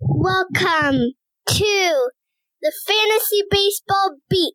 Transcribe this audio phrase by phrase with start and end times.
[0.00, 1.12] Welcome
[1.48, 2.10] to
[2.62, 4.54] the Fantasy Baseball Beat.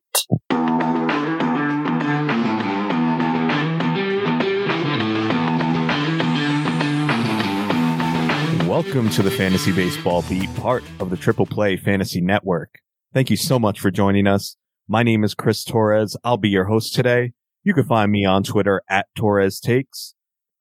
[8.69, 12.75] Welcome to the Fantasy Baseball Beat, part of the Triple Play Fantasy Network.
[13.13, 14.55] Thank you so much for joining us.
[14.87, 16.15] My name is Chris Torres.
[16.23, 17.33] I'll be your host today.
[17.65, 20.15] You can find me on Twitter at Torres Takes.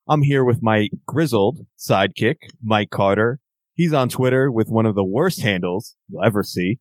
[0.08, 3.38] I'm here with my grizzled sidekick, Mike Carter.
[3.82, 6.78] He's on Twitter with one of the worst handles you'll ever see.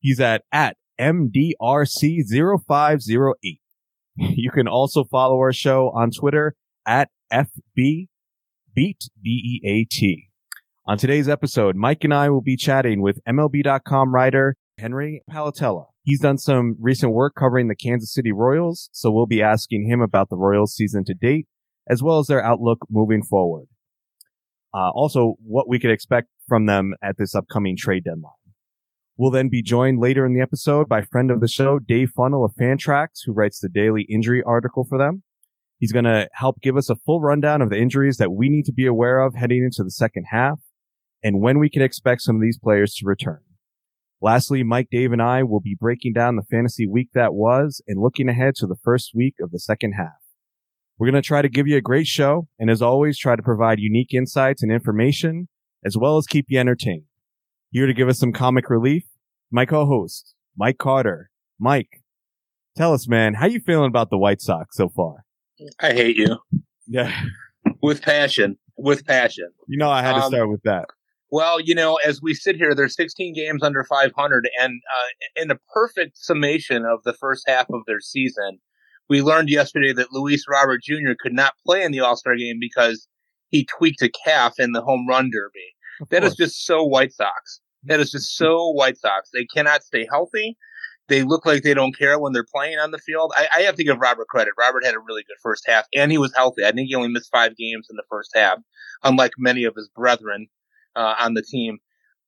[0.00, 3.34] He's at, at MDRC0508.
[4.16, 6.56] You can also follow our show on Twitter
[6.86, 8.08] at FB
[8.74, 10.30] Beat, B-E-A-T.
[10.86, 15.88] On today's episode, Mike and I will be chatting with MLB.com writer Henry Palattella.
[16.02, 20.00] He's done some recent work covering the Kansas City Royals, so we'll be asking him
[20.00, 21.46] about the Royals season to date,
[21.86, 23.66] as well as their outlook moving forward.
[24.74, 28.32] Uh, also, what we could expect from them at this upcoming trade deadline.
[29.16, 32.44] We'll then be joined later in the episode by friend of the show, Dave Funnell
[32.44, 35.24] of Fantrax, who writes the daily injury article for them.
[35.78, 38.64] He's going to help give us a full rundown of the injuries that we need
[38.66, 40.60] to be aware of heading into the second half
[41.22, 43.40] and when we can expect some of these players to return.
[44.20, 48.00] Lastly, Mike, Dave, and I will be breaking down the fantasy week that was and
[48.00, 50.18] looking ahead to the first week of the second half.
[50.98, 53.42] We're going to try to give you a great show and as always, try to
[53.42, 55.48] provide unique insights and information
[55.84, 57.04] as well as keep you entertained.
[57.70, 59.04] Here to give us some comic relief,
[59.50, 61.30] my co-host, Mike Carter.
[61.58, 62.02] Mike,
[62.76, 65.24] tell us, man, how you feeling about the White Sox so far?
[65.80, 66.36] I hate you
[66.86, 67.12] Yeah.
[67.82, 68.56] with passion.
[68.76, 69.50] With passion.
[69.66, 70.86] You know, I had to Um, start with that.
[71.30, 75.50] Well, you know, as we sit here, there's 16 games under 500, and uh, in
[75.50, 78.58] a perfect summation of the first half of their season,
[79.10, 81.12] we learned yesterday that Luis Robert Jr.
[81.20, 83.08] could not play in the All Star game because
[83.48, 85.74] he tweaked a calf in the home run derby.
[86.00, 86.36] Of That is course.
[86.50, 87.60] just so White Sox.
[87.84, 89.30] That is just so White Sox.
[89.32, 90.56] They cannot stay healthy.
[91.08, 93.32] They look like they don't care when they're playing on the field.
[93.36, 94.52] I, I have to give Robert credit.
[94.58, 96.64] Robert had a really good first half, and he was healthy.
[96.64, 98.58] I think he only missed five games in the first half,
[99.04, 100.48] unlike many of his brethren
[100.94, 101.78] uh, on the team.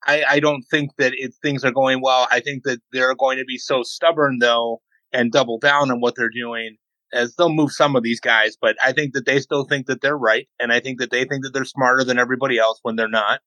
[0.07, 2.27] I, I don't think that it, things are going well.
[2.31, 4.81] I think that they're going to be so stubborn, though,
[5.13, 6.77] and double down on what they're doing
[7.13, 8.57] as they'll move some of these guys.
[8.61, 11.25] But I think that they still think that they're right, and I think that they
[11.25, 13.41] think that they're smarter than everybody else when they're not,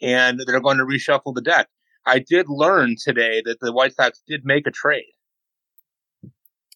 [0.00, 1.68] and they're going to reshuffle the deck.
[2.06, 5.12] I did learn today that the White Sox did make a trade.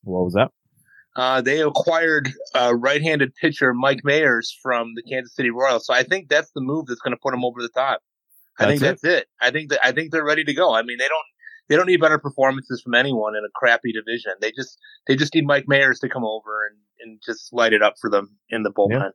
[0.03, 0.51] What was that?
[1.15, 5.87] Uh, they acquired uh, right-handed pitcher Mike Mayers from the Kansas City Royals.
[5.87, 8.01] So I think that's the move that's going to put them over the top.
[8.59, 9.29] I think That's that's it.
[9.41, 10.75] I think that I think they're ready to go.
[10.75, 11.27] I mean, they don't
[11.73, 14.33] they don't need better performances from anyone in a crappy division.
[14.43, 17.83] They just they just need Mike Mayers to come over and, and just light it
[17.83, 19.13] up for them in the bullpen.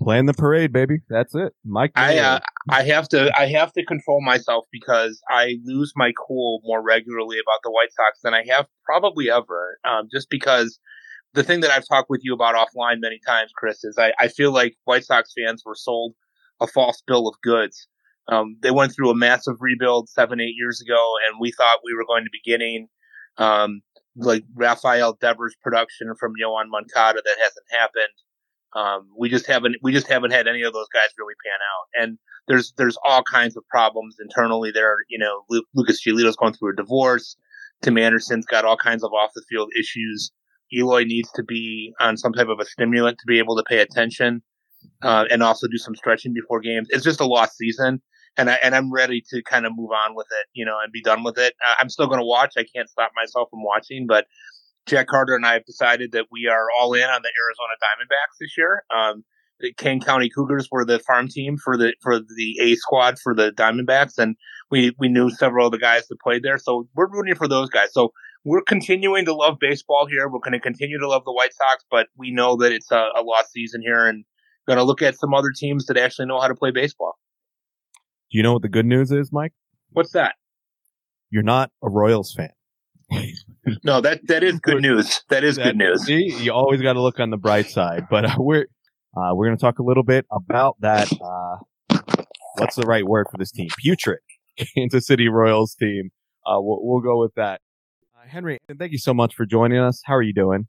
[0.00, 0.98] Plan the parade, baby.
[1.08, 1.54] That's it.
[1.64, 1.90] Mike.
[1.96, 2.38] I uh,
[2.70, 7.38] I have to I have to control myself because I lose my cool more regularly
[7.38, 9.80] about the White Sox than I have probably ever.
[9.84, 10.78] Um, just because
[11.34, 14.28] the thing that I've talked with you about offline many times, Chris, is I, I
[14.28, 16.14] feel like White Sox fans were sold
[16.60, 17.88] a false bill of goods.
[18.28, 21.94] Um, they went through a massive rebuild seven eight years ago, and we thought we
[21.94, 22.88] were going to be getting
[23.38, 23.80] um,
[24.16, 28.14] like Rafael Devers production from Yoan Moncada that hasn't happened.
[28.76, 32.02] Um, we just haven't we just haven't had any of those guys really pan out,
[32.04, 32.18] and
[32.48, 34.96] there's there's all kinds of problems internally there.
[35.08, 37.36] You know, Lu- Lucas Giolito's going through a divorce.
[37.82, 40.32] Tim Anderson's got all kinds of off the field issues.
[40.72, 43.78] Eloy needs to be on some type of a stimulant to be able to pay
[43.78, 44.42] attention,
[45.02, 46.88] uh, and also do some stretching before games.
[46.90, 48.02] It's just a lost season,
[48.36, 50.92] and I and I'm ready to kind of move on with it, you know, and
[50.92, 51.54] be done with it.
[51.78, 52.54] I'm still going to watch.
[52.56, 54.26] I can't stop myself from watching, but
[54.86, 58.38] Jack Carter and I have decided that we are all in on the Arizona Diamondbacks
[58.40, 58.84] this year.
[58.94, 59.24] Um,
[59.60, 63.34] the Kane County Cougars were the farm team for the for the A squad for
[63.34, 64.36] the Diamondbacks, and
[64.70, 67.68] we we knew several of the guys that played there, so we're rooting for those
[67.68, 67.92] guys.
[67.92, 68.12] So
[68.44, 70.28] we're continuing to love baseball here.
[70.28, 73.08] We're going to continue to love the White Sox, but we know that it's a,
[73.16, 74.24] a lost season here, and
[74.66, 77.18] going to look at some other teams that actually know how to play baseball.
[78.30, 79.52] Do you know what the good news is, Mike?
[79.92, 80.34] What's that?
[81.30, 82.50] You're not a Royals fan.
[83.84, 85.22] No, that that is good news.
[85.28, 86.04] That is good news.
[86.04, 88.06] See, you always got to look on the bright side.
[88.08, 88.66] But uh, we're
[89.14, 91.12] uh, we're going to talk a little bit about that.
[91.12, 91.98] Uh,
[92.56, 93.68] what's the right word for this team?
[93.78, 94.20] Putrid
[94.74, 96.10] Kansas City Royals team.
[96.46, 97.60] Uh, we'll, we'll go with that.
[98.16, 100.00] Uh, Henry, thank you so much for joining us.
[100.04, 100.66] How are you doing?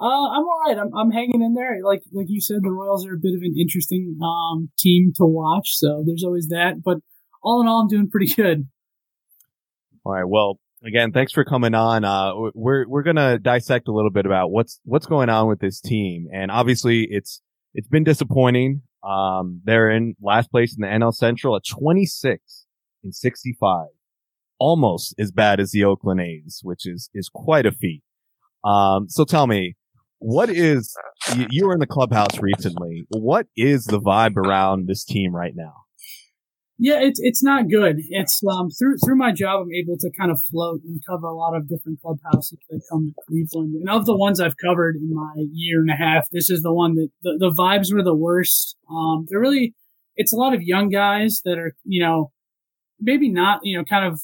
[0.00, 0.78] Uh, I'm all right.
[0.78, 1.78] I'm, I'm hanging in there.
[1.84, 5.24] Like like you said, the Royals are a bit of an interesting um, team to
[5.24, 5.76] watch.
[5.76, 6.82] So there's always that.
[6.82, 6.98] But
[7.42, 8.68] all in all, I'm doing pretty good.
[10.04, 10.24] All right.
[10.26, 12.04] Well, again, thanks for coming on.
[12.04, 15.80] Uh, we're we're gonna dissect a little bit about what's what's going on with this
[15.80, 17.42] team, and obviously it's
[17.74, 18.82] it's been disappointing.
[19.02, 22.66] Um, they're in last place in the NL Central at 26
[23.02, 23.86] and 65.
[24.58, 28.02] Almost as bad as the Oakland A's, which is, is quite a feat.
[28.62, 29.76] Um, so tell me,
[30.20, 30.94] what is,
[31.50, 33.06] you, were in the clubhouse recently.
[33.08, 35.72] What is the vibe around this team right now?
[36.82, 37.96] Yeah, it's it's not good.
[38.08, 41.36] It's um through through my job, I'm able to kind of float and cover a
[41.36, 43.74] lot of different clubhouses that come to Cleveland.
[43.74, 46.72] And of the ones I've covered in my year and a half, this is the
[46.72, 48.76] one that the, the vibes were the worst.
[48.90, 49.74] Um, they're really,
[50.16, 52.32] it's a lot of young guys that are you know
[52.98, 54.22] maybe not you know kind of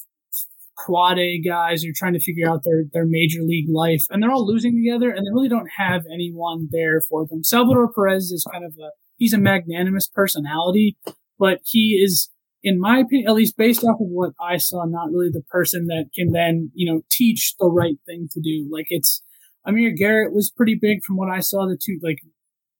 [0.77, 4.21] quad A guys who are trying to figure out their their major league life, and
[4.21, 7.43] they're all losing together, and they really don't have anyone there for them.
[7.43, 10.97] Salvador Perez is kind of a he's a magnanimous personality,
[11.39, 12.29] but he is
[12.63, 15.87] in my opinion, at least based off of what I saw, not really the person
[15.87, 18.67] that can then, you know, teach the right thing to do.
[18.69, 19.23] Like it's,
[19.65, 21.67] Amir Garrett was pretty big from what I saw.
[21.67, 22.19] The two, like,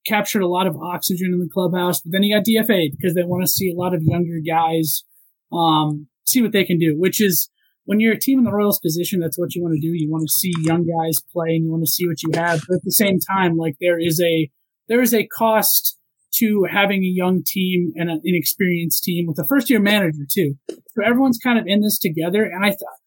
[0.06, 3.24] captured a lot of oxygen in the clubhouse, but then he got DFA'd because they
[3.24, 5.04] want to see a lot of younger guys,
[5.52, 7.50] um, see what they can do, which is,
[7.88, 9.94] when you're a team in the Royals position, that's what you want to do.
[9.94, 12.62] You want to see young guys play and you want to see what you have.
[12.68, 14.52] But at the same time, like there is a,
[14.90, 15.98] there is a cost
[16.36, 20.56] to having a young team and an inexperienced team with a first year manager too.
[20.70, 22.44] So everyone's kind of in this together.
[22.44, 23.00] And I thought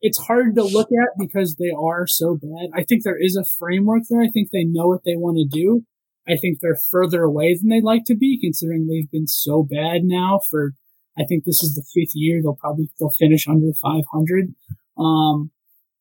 [0.00, 2.70] it's hard to look at because they are so bad.
[2.72, 4.22] I think there is a framework there.
[4.22, 5.82] I think they know what they want to do.
[6.28, 10.04] I think they're further away than they'd like to be considering they've been so bad
[10.04, 10.74] now for,
[11.18, 12.40] I think this is the fifth year.
[12.42, 14.54] They'll probably, they'll finish under 500.
[14.96, 15.50] Um,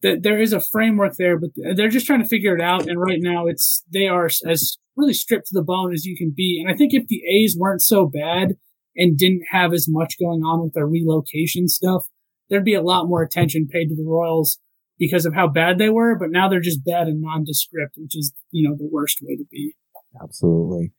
[0.04, 2.88] that there is a framework there, but they're just trying to figure it out.
[2.88, 6.34] And right now it's, they are as really stripped to the bone as you can
[6.36, 6.62] be.
[6.62, 8.56] And I think if the A's weren't so bad
[8.96, 12.08] and didn't have as much going on with their relocation stuff,
[12.50, 14.60] there'd be a lot more attention paid to the Royals
[15.00, 16.18] because of how bad they were.
[16.18, 19.46] But now they're just bad and nondescript, which is, you know, the worst way to
[19.50, 19.74] be.
[20.22, 20.94] Absolutely.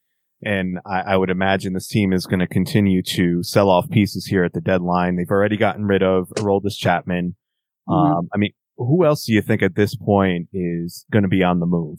[0.44, 4.26] And I, I would imagine this team is going to continue to sell off pieces
[4.26, 5.17] here at the deadline.
[5.17, 7.35] They've already gotten rid of Aroldis Chapman.
[7.88, 8.12] Mm-hmm.
[8.12, 11.43] Um, I mean, who else do you think at this point is going to be
[11.43, 11.99] on the move?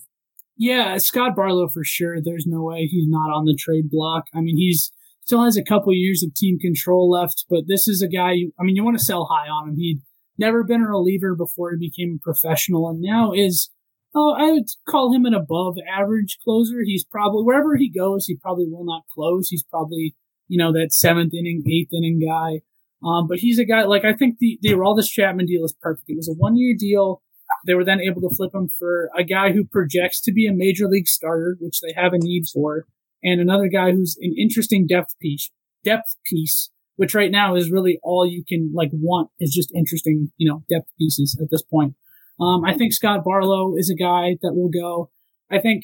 [0.56, 2.22] Yeah, Scott Barlow for sure.
[2.22, 4.26] There's no way he's not on the trade block.
[4.34, 4.92] I mean, he's
[5.24, 8.34] still has a couple years of team control left, but this is a guy.
[8.34, 9.76] You, I mean, you want to sell high on him.
[9.78, 10.02] He'd
[10.38, 13.70] never been a reliever before he became a professional, and now is.
[14.16, 16.82] Oh, I would call him an above average closer.
[16.84, 19.50] He's probably wherever he goes, he probably will not close.
[19.50, 20.16] He's probably
[20.48, 22.62] you know that seventh inning, eighth inning guy.
[23.08, 26.10] Um, but he's a guy like I think the the Aroldis Chapman deal is perfect.
[26.10, 27.22] It was a one year deal.
[27.66, 30.54] They were then able to flip him for a guy who projects to be a
[30.54, 32.86] major league starter, which they have a need for,
[33.24, 35.52] and another guy who's an interesting depth piece.
[35.84, 40.32] Depth piece, which right now is really all you can like want is just interesting,
[40.38, 41.94] you know, depth pieces at this point.
[42.40, 45.12] Um, I think Scott Barlow is a guy that will go.
[45.52, 45.84] I think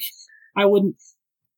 [0.56, 0.96] I wouldn't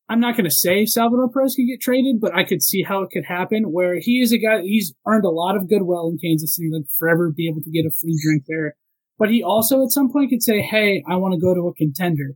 [0.09, 3.03] I'm not going to say Salvador Perez could get traded, but I could see how
[3.03, 6.17] it could happen where he is a guy, he's earned a lot of goodwill in
[6.17, 8.75] Kansas City, like forever be able to get a free drink there.
[9.19, 11.75] But he also at some point could say, Hey, I want to go to a
[11.75, 12.31] contender.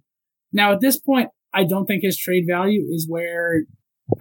[0.52, 3.64] Now at this point, I don't think his trade value is where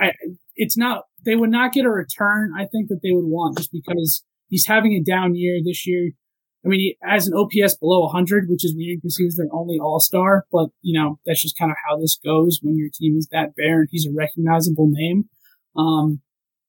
[0.01, 0.13] I,
[0.57, 3.71] it's not, they would not get a return I think that they would want just
[3.71, 6.13] because he's having a down year this year.
[6.65, 9.49] I mean, he has an OPS below 100, which is weird because he was their
[9.53, 10.47] only All Star.
[10.53, 13.57] But you know, that's just kind of how this goes when your team is that
[13.57, 15.29] bare and he's a recognizable name.
[15.77, 16.21] Um,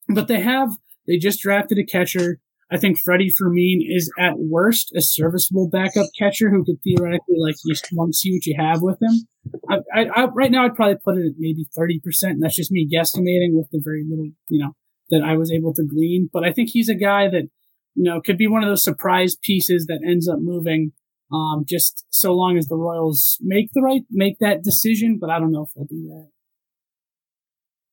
[0.10, 0.70] but they have
[1.08, 2.40] they just drafted a catcher.
[2.72, 7.56] I think Freddie Fermin is at worst a serviceable backup catcher who could theoretically like
[7.64, 9.28] you want to see what you have with him.
[9.70, 12.34] I, I, I, right now I'd probably put it at maybe thirty percent.
[12.34, 14.72] And that's just me guesstimating with the very little you know
[15.12, 16.30] that I was able to glean.
[16.34, 17.50] But I think he's a guy that
[17.96, 20.92] you know, could be one of those surprise pieces that ends up moving.
[21.32, 25.40] Um, just so long as the Royals make the right, make that decision, but I
[25.40, 26.28] don't know if they'll do that.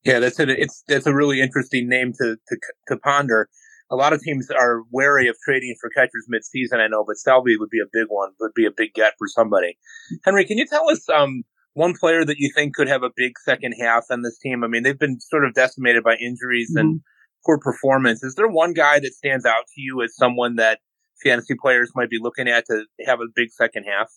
[0.04, 2.57] Yeah, that's a, it's, that's a really interesting name to, to,
[2.88, 3.49] to ponder.
[3.90, 7.57] A lot of teams are wary of trading for catchers mid-season, I know, but Salvi
[7.57, 9.78] would be a big one, would be a big get for somebody.
[10.25, 13.38] Henry, can you tell us, um, one player that you think could have a big
[13.42, 14.64] second half on this team?
[14.64, 16.87] I mean, they've been sort of decimated by injuries mm-hmm.
[16.87, 17.00] and
[17.44, 18.23] poor performance.
[18.23, 20.80] Is there one guy that stands out to you as someone that
[21.23, 24.11] fantasy players might be looking at to have a big second half?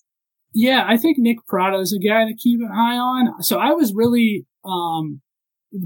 [0.54, 3.42] Yeah, I think Nick Pratto is a guy to keep an eye on.
[3.42, 5.22] So I was really, um,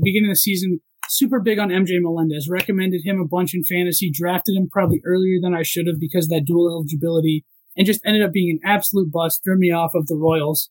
[0.04, 2.50] beginning of the season, super big on MJ Melendez.
[2.50, 6.28] Recommended him a bunch in fantasy, drafted him probably earlier than I should have because
[6.28, 7.46] that dual eligibility,
[7.78, 9.42] and just ended up being an absolute bust.
[9.44, 10.70] Threw me off of the Royals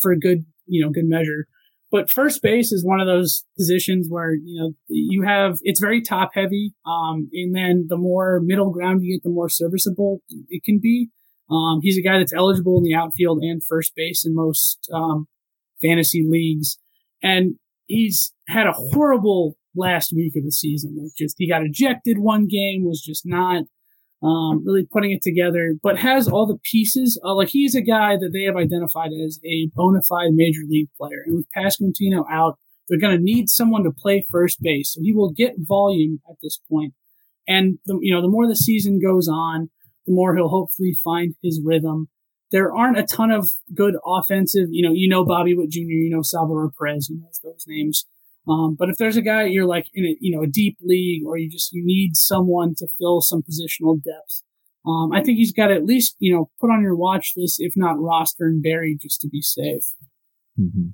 [0.00, 1.46] for a good, you know, good measure.
[1.92, 6.00] But first base is one of those positions where, you know, you have, it's very
[6.00, 6.72] top heavy.
[6.86, 11.10] Um, and then the more middle ground you get, the more serviceable it can be.
[11.50, 15.28] Um, he's a guy that's eligible in the outfield and first base in most, um,
[15.82, 16.78] fantasy leagues.
[17.22, 17.56] And
[17.86, 20.96] he's had a horrible last week of the season.
[20.98, 23.64] Like just he got ejected one game, was just not
[24.22, 27.20] um, really putting it together, but has all the pieces.
[27.24, 30.88] Uh, like he's a guy that they have identified as a bona fide major league
[30.96, 31.22] player.
[31.26, 34.94] And with Pasquantino out, they're going to need someone to play first base.
[34.94, 36.94] So he will get volume at this point.
[37.48, 39.70] And the, you know, the more the season goes on,
[40.06, 42.08] the more he'll hopefully find his rhythm.
[42.52, 46.10] There aren't a ton of good offensive, you know, you know Bobby Witt Jr., you
[46.10, 48.06] know Salvador Perez, you know those names.
[48.48, 51.22] Um, but if there's a guy you're like in a you know a deep league
[51.24, 54.42] or you just you need someone to fill some positional depth,
[54.86, 57.56] um, I think he's got to at least you know put on your watch list,
[57.58, 59.84] if not roster and bury, just to be safe.
[60.58, 60.88] Mm-hmm.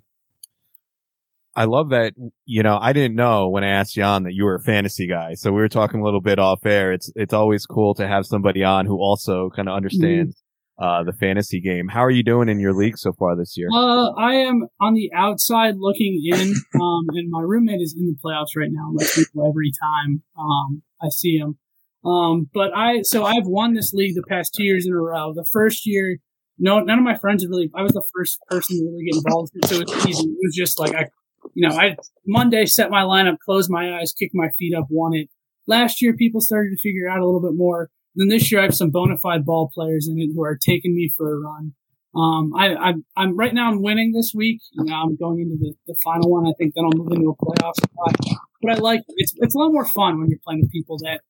[1.56, 2.12] I love that.
[2.44, 5.34] You know, I didn't know when I asked Jan that you were a fantasy guy,
[5.34, 6.92] so we were talking a little bit off air.
[6.92, 10.40] It's it's always cool to have somebody on who also kind of understands
[10.78, 11.88] uh, the fantasy game.
[11.88, 13.68] How are you doing in your league so far this year?
[13.72, 18.16] Uh, I am on the outside looking in, um, and my roommate is in the
[18.24, 18.92] playoffs right now.
[18.94, 19.08] Like
[19.48, 21.58] every time um, I see him.
[22.04, 25.32] Um, but I so I've won this league the past two years in a row.
[25.34, 26.18] The first year,
[26.58, 27.70] no, none of my friends had really.
[27.74, 30.28] I was the first person to really get involved, so it was easy.
[30.28, 31.06] It was just like I,
[31.54, 35.14] you know, I Monday set my lineup, closed my eyes, kicked my feet up, won
[35.14, 35.28] it.
[35.66, 37.90] Last year, people started to figure out a little bit more.
[38.14, 40.94] Then this year I have some bona fide ball players in it who are taking
[40.94, 41.74] me for a run.
[42.14, 44.60] Um, I, I'm right now I'm winning this week.
[44.74, 46.46] Now I'm going into the, the final one.
[46.46, 48.40] I think then I'll move into a playoff spot.
[48.62, 51.20] But I like it's it's a lot more fun when you're playing with people that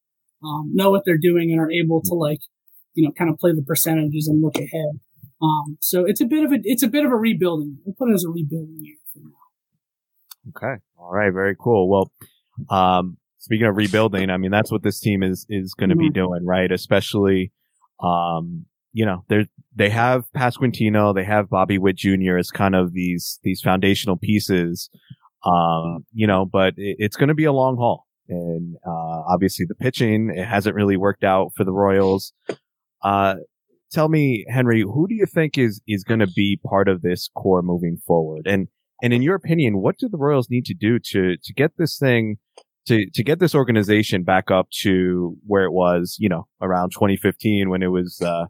[0.43, 2.39] um, know what they're doing and are able to like
[2.95, 5.01] you know kind of play the percentages and look ahead.
[5.43, 7.79] Um, so it's a bit of a it's a bit of a rebuilding.
[7.85, 10.57] We'll put it as a rebuilding year for now.
[10.57, 10.81] Okay.
[10.97, 11.33] All right.
[11.33, 11.89] Very cool.
[11.89, 12.13] Well,
[12.71, 16.09] um, speaking of rebuilding, I mean, that's what this team is, is going to mm-hmm.
[16.09, 16.71] be doing, right?
[16.71, 17.53] Especially,
[18.01, 22.37] um, you know, they they have Pasquantino, they have Bobby Witt Jr.
[22.37, 24.91] as kind of these, these foundational pieces.
[25.45, 28.07] Um, you know, but it, it's going to be a long haul.
[28.29, 32.33] And, uh, obviously the pitching, it hasn't really worked out for the Royals.
[33.03, 33.37] Uh,
[33.93, 37.31] tell me, Henry, who do you think is, is going to be part of this
[37.37, 38.47] core moving forward?
[38.47, 38.69] And,
[39.01, 41.99] and in your opinion, what do the Royals need to do to, to get this
[41.99, 42.39] thing
[42.89, 47.69] to to get this organization back up to where it was, you know, around 2015
[47.71, 48.47] when it was, uh,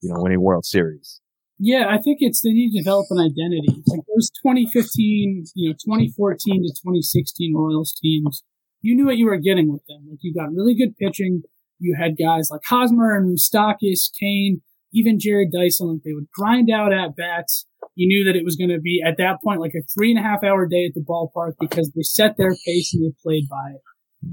[0.00, 1.20] you know, winning World Series.
[1.58, 3.82] Yeah, I think it's they need to develop an identity.
[3.86, 8.44] Like those 2015, you know, 2014 to 2016 Royals teams,
[8.80, 10.06] you knew what you were getting with them.
[10.08, 11.42] Like you got really good pitching.
[11.80, 15.88] You had guys like Hosmer and Moustakas, Cain, even Jarrod Dyson.
[15.88, 19.02] Like they would grind out at bats you knew that it was going to be
[19.04, 21.90] at that point like a three and a half hour day at the ballpark because
[21.94, 23.82] they set their pace and they played by it.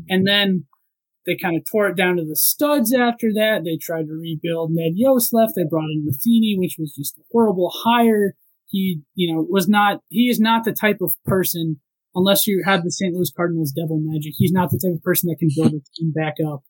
[0.09, 0.65] And then
[1.25, 3.63] they kind of tore it down to the studs after that.
[3.63, 4.71] They tried to rebuild.
[4.71, 5.53] Ned Yost left.
[5.55, 8.35] They brought in Matheny, which was just a horrible hire.
[8.67, 11.79] He, you know, was not, he is not the type of person,
[12.13, 13.13] unless you have the St.
[13.13, 16.11] Louis Cardinals devil magic, he's not the type of person that can build a team
[16.11, 16.63] back up.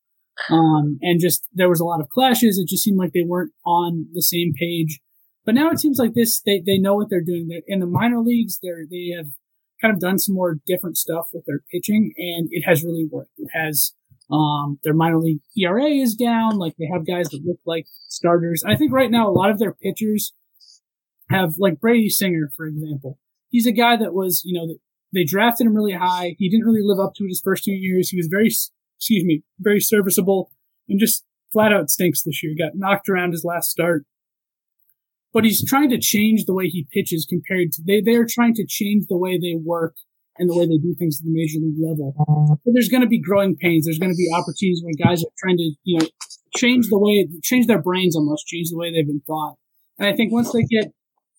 [0.50, 2.58] Um, and just, there was a lot of clashes.
[2.58, 5.00] It just seemed like they weren't on the same page.
[5.45, 7.47] But now it seems like this, they, they know what they're doing.
[7.47, 9.27] They're, in the minor leagues, they're, they have
[9.81, 13.31] kind of done some more different stuff with their pitching and it has really worked.
[13.37, 13.93] It has,
[14.31, 16.57] um, their minor league ERA is down.
[16.57, 18.63] Like they have guys that look like starters.
[18.65, 20.33] I think right now a lot of their pitchers
[21.29, 23.19] have like Brady Singer, for example.
[23.49, 24.75] He's a guy that was, you know,
[25.13, 26.35] they drafted him really high.
[26.39, 28.09] He didn't really live up to it his first two years.
[28.09, 30.51] He was very, excuse me, very serviceable
[30.89, 31.23] and just
[31.53, 32.53] flat out stinks this year.
[32.57, 34.05] Got knocked around his last start
[35.36, 38.65] but he's trying to change the way he pitches compared to they they're trying to
[38.65, 39.94] change the way they work
[40.38, 42.15] and the way they do things at the major league level.
[42.63, 43.86] But there's going to be growing pains.
[43.86, 46.08] There's going to be opportunities when guys are trying to you know
[46.56, 49.56] change the way change their brains almost change the way they've been thought.
[50.00, 50.94] And I think once they get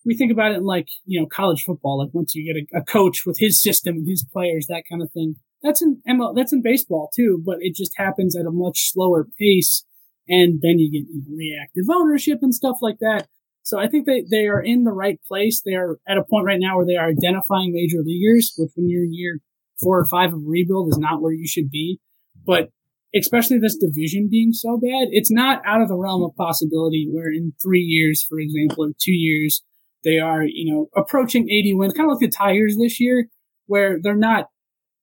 [0.05, 2.85] we think about it like you know college football like once you get a, a
[2.85, 6.53] coach with his system and his players that kind of thing that's in ML, that's
[6.53, 9.83] in baseball too but it just happens at a much slower pace
[10.29, 13.27] and then you get reactive ownership and stuff like that
[13.67, 15.59] so I think they, they are in the right place.
[15.59, 18.87] They are at a point right now where they are identifying major leaguers, which when
[18.87, 19.41] you're in year
[19.77, 21.99] four or five of rebuild is not where you should be.
[22.45, 22.69] But
[23.13, 27.29] especially this division being so bad, it's not out of the realm of possibility where
[27.29, 29.61] in three years, for example, or two years,
[30.05, 33.27] they are, you know, approaching 80 wins, kind of like the Tigers this year,
[33.65, 34.45] where they're not,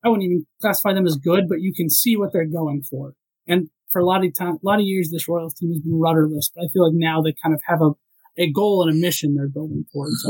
[0.02, 3.12] I wouldn't even classify them as good, but you can see what they're going for.
[3.46, 6.00] And for a lot of time, a lot of years, this Royals team has been
[6.00, 7.90] rudderless, but I feel like now they kind of have a
[8.36, 10.24] a goal and a mission they're building towards.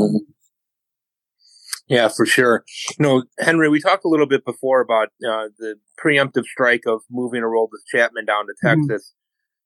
[1.87, 2.63] Yeah, for sure.
[2.97, 7.01] You know, Henry, we talked a little bit before about uh, the preemptive strike of
[7.11, 8.87] moving a role Aroldis Chapman down to mm-hmm.
[8.87, 9.11] Texas.
[9.11, 9.21] Mm-hmm.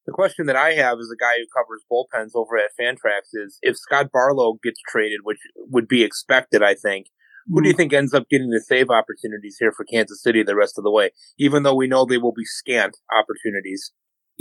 [0.05, 3.59] The question that I have as a guy who covers bullpens over at Fantrax is
[3.61, 7.07] if Scott Barlow gets traded, which would be expected, I think,
[7.47, 10.55] Who do you think ends up getting the save opportunities here for Kansas City the
[10.55, 13.91] rest of the way, even though we know they will be scant opportunities?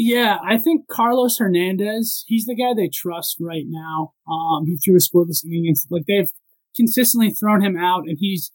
[0.01, 4.13] Yeah, I think Carlos Hernandez, he's the guy they trust right now.
[4.31, 6.31] Um, he threw a scoreless inning against, like, they've
[6.77, 8.53] consistently thrown him out, and he's,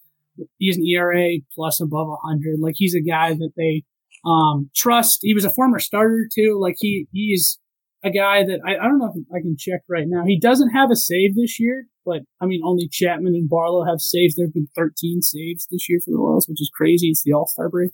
[0.57, 2.59] he's an ERA plus above 100.
[2.61, 3.83] Like, he's a guy that they,
[4.25, 5.19] um, trust.
[5.21, 6.57] He was a former starter, too.
[6.61, 7.59] Like, he, he's
[8.05, 10.23] a guy that I, I don't know if I can check right now.
[10.25, 13.99] He doesn't have a save this year, but I mean, only Chapman and Barlow have
[13.99, 14.35] saves.
[14.35, 17.09] There have been 13 saves this year for the Royals, which is crazy.
[17.09, 17.91] It's the All Star break.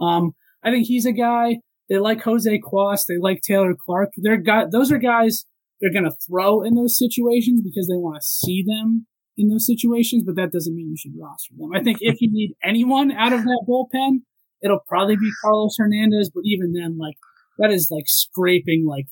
[0.00, 3.02] Um, I think he's a guy they like Jose Cuas.
[3.06, 4.12] They like Taylor Clarke.
[4.16, 5.44] They're got those are guys
[5.80, 9.66] they're going to throw in those situations because they want to see them in those
[9.66, 10.22] situations.
[10.24, 11.70] But that doesn't mean you should roster them.
[11.74, 14.22] I think if you need anyone out of that bullpen,
[14.62, 16.30] it'll probably be Carlos Hernandez.
[16.34, 17.16] But even then, like
[17.58, 19.06] that is like scraping like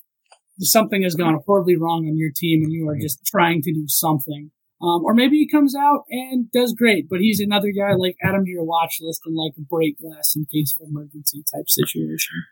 [0.60, 3.84] something has gone horribly wrong on your team and you are just trying to do
[3.88, 4.50] something.
[4.80, 8.34] Um, or maybe he comes out and does great, but he's another guy like add
[8.34, 12.42] him to your watch list and like break glass in case of emergency type situation.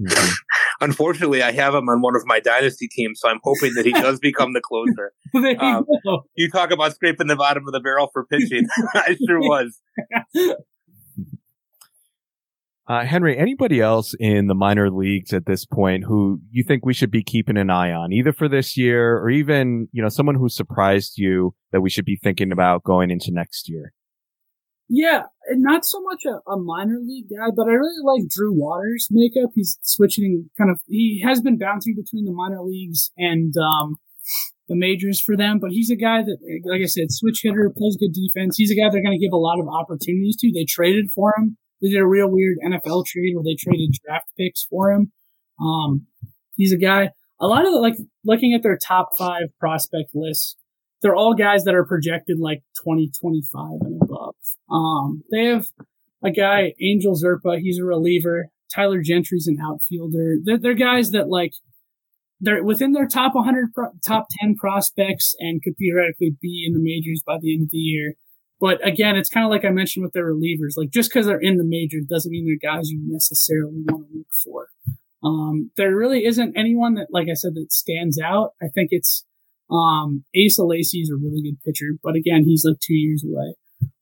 [0.00, 0.32] Mm-hmm.
[0.80, 3.92] Unfortunately, I have him on one of my dynasty teams, so I'm hoping that he
[3.92, 5.12] does become the closer.
[5.60, 5.84] um,
[6.36, 8.66] you talk about scraping the bottom of the barrel for pitching.
[8.94, 9.78] I sure was.
[12.88, 16.92] Uh, Henry, anybody else in the minor leagues at this point who you think we
[16.92, 20.34] should be keeping an eye on, either for this year or even, you know, someone
[20.34, 23.92] who surprised you that we should be thinking about going into next year?
[24.88, 29.08] Yeah, not so much a, a, minor league guy, but I really like Drew Waters'
[29.10, 29.50] makeup.
[29.54, 33.96] He's switching kind of, he has been bouncing between the minor leagues and um,
[34.68, 37.96] the majors for them, but he's a guy that, like I said, switch hitter, plays
[37.98, 38.56] good defense.
[38.56, 40.52] He's a guy they're going to give a lot of opportunities to.
[40.52, 41.56] They traded for him.
[41.80, 45.12] They did a real weird NFL trade where they traded draft picks for him.
[45.60, 46.06] Um,
[46.54, 50.56] he's a guy, a lot of the, like looking at their top five prospect list,
[51.02, 53.98] they're all guys that are projected like 2025 20,
[54.70, 55.66] um, they have
[56.22, 57.60] a guy, Angel Zerpa.
[57.60, 58.48] He's a reliever.
[58.74, 60.36] Tyler Gentry's an outfielder.
[60.42, 61.52] They're, they're guys that like
[62.40, 66.80] they're within their top 100, pro- top 10 prospects, and could theoretically be in the
[66.82, 68.14] majors by the end of the year.
[68.60, 70.76] But again, it's kind of like I mentioned with their relievers.
[70.76, 74.18] Like just because they're in the majors doesn't mean they're guys you necessarily want to
[74.18, 74.68] look for.
[75.24, 78.50] Um, there really isn't anyone that, like I said, that stands out.
[78.60, 79.24] I think it's
[79.70, 83.54] um, Asa Lacy is a really good pitcher, but again, he's like two years away.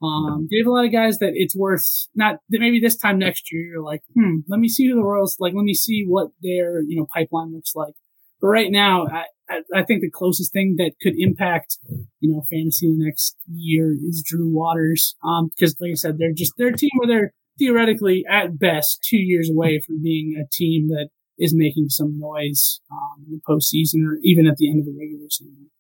[0.03, 3.53] Um, have a lot of guys that it's worth not that maybe this time next
[3.53, 3.63] year.
[3.63, 5.55] You're like, hmm, let me see who the Royals like.
[5.55, 7.95] Let me see what their you know pipeline looks like.
[8.41, 11.79] But right now, I, I, I think the closest thing that could impact
[12.21, 15.17] you know fantasy the next year is Drew Waters.
[15.23, 19.05] Um, because like I said, they're just they're a team where they're theoretically at best
[19.09, 23.41] two years away from being a team that is making some noise um, in the
[23.49, 25.71] postseason or even at the end of the regular season.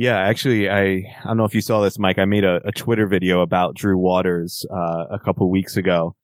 [0.00, 2.18] Yeah, actually, I I don't know if you saw this, Mike.
[2.18, 6.16] I made a, a Twitter video about Drew Waters uh, a couple weeks ago.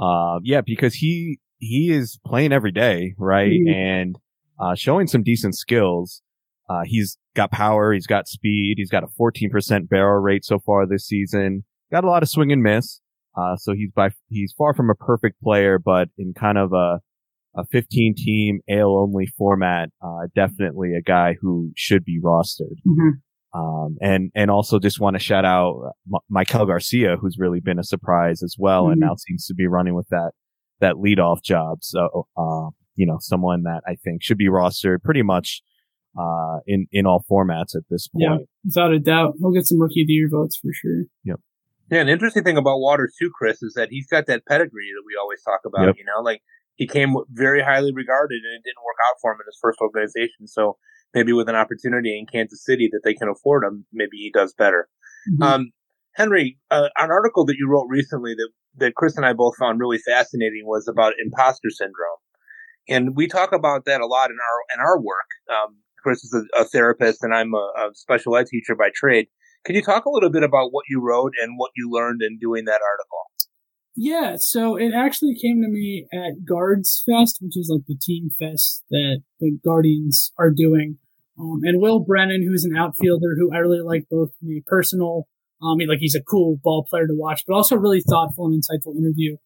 [0.00, 3.72] Uh, yeah, because he he is playing every day, right, mm-hmm.
[3.72, 4.18] and
[4.58, 6.22] uh, showing some decent skills.
[6.68, 10.84] Uh, he's got power, he's got speed, he's got a 14% barrel rate so far
[10.84, 11.62] this season.
[11.92, 13.00] Got a lot of swing and miss.
[13.38, 17.00] Uh, so he's by he's far from a perfect player, but in kind of a
[17.56, 22.76] a 15 team AL only format, uh, definitely a guy who should be rostered.
[22.86, 23.10] Mm-hmm.
[23.52, 27.80] Um, and, and also just want to shout out M- Maikel Garcia, who's really been
[27.80, 28.84] a surprise as well.
[28.84, 28.92] Mm-hmm.
[28.92, 30.30] And now seems to be running with that,
[30.80, 31.78] that leadoff job.
[31.82, 35.62] So, uh, you know, someone that I think should be rostered pretty much,
[36.18, 38.22] uh, in, in all formats at this point.
[38.22, 39.34] Yeah, without a doubt.
[39.38, 41.04] He'll get some rookie of the year votes for sure.
[41.24, 41.40] Yep.
[41.90, 45.02] Yeah, an interesting thing about Waters too, Chris, is that he's got that pedigree that
[45.04, 45.86] we always talk about.
[45.86, 45.96] Yep.
[45.98, 46.40] You know, like
[46.80, 49.78] he came very highly regarded and it didn't work out for him in his first
[49.82, 50.46] organization.
[50.46, 50.78] So
[51.12, 54.54] maybe with an opportunity in Kansas City that they can afford him, maybe he does
[54.54, 54.88] better.
[55.30, 55.42] Mm-hmm.
[55.42, 55.70] Um,
[56.14, 59.78] Henry, uh, an article that you wrote recently that, that Chris and I both found
[59.78, 62.20] really fascinating was about imposter syndrome.
[62.88, 65.28] And we talk about that a lot in our, in our work.
[65.50, 69.26] Um, Chris is a, a, therapist and I'm a, a special ed teacher by trade.
[69.66, 72.38] Can you talk a little bit about what you wrote and what you learned in
[72.38, 73.29] doing that article?
[74.02, 78.30] Yeah, so it actually came to me at Guards Fest, which is like the team
[78.30, 80.96] fest that the Guardians are doing.
[81.38, 85.28] Um, and Will Brennan, who's an outfielder who I really like both in a personal,
[85.60, 88.96] um, like he's a cool ball player to watch, but also really thoughtful and insightful
[88.96, 89.36] interview.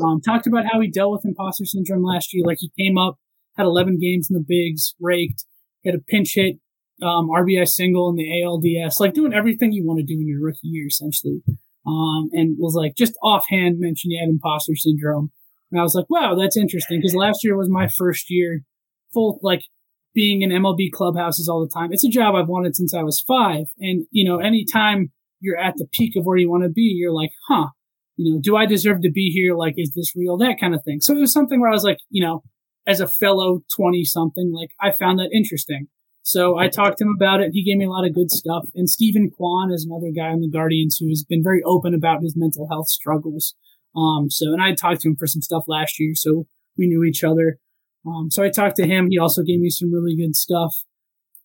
[0.00, 2.44] Um, talked about how he dealt with imposter syndrome last year.
[2.46, 3.18] Like he came up,
[3.56, 5.44] had 11 games in the bigs, raked,
[5.84, 6.60] had a pinch hit,
[7.02, 10.40] um, RBI single in the ALDS, like doing everything you want to do in your
[10.40, 11.42] rookie year, essentially
[11.86, 15.30] um, and was like just offhand mentioned he had imposter syndrome.
[15.70, 18.60] And I was like, wow, that's interesting because last year was my first year
[19.12, 19.62] full, like
[20.14, 21.92] being in MLB clubhouses all the time.
[21.92, 23.66] It's a job I've wanted since I was five.
[23.80, 27.12] And, you know, anytime you're at the peak of where you want to be, you're
[27.12, 27.68] like, huh,
[28.16, 29.56] you know, do I deserve to be here?
[29.56, 30.36] Like, is this real?
[30.36, 31.00] That kind of thing.
[31.00, 32.44] So it was something where I was like, you know,
[32.86, 35.88] as a fellow 20 something, like I found that interesting.
[36.26, 37.50] So I talked to him about it.
[37.52, 38.64] He gave me a lot of good stuff.
[38.74, 42.22] And Steven Kwan is another guy on the Guardians who has been very open about
[42.22, 43.54] his mental health struggles.
[43.94, 46.14] Um, so, and I talked to him for some stuff last year.
[46.14, 46.46] So
[46.78, 47.58] we knew each other.
[48.06, 49.08] Um, so I talked to him.
[49.10, 50.74] He also gave me some really good stuff.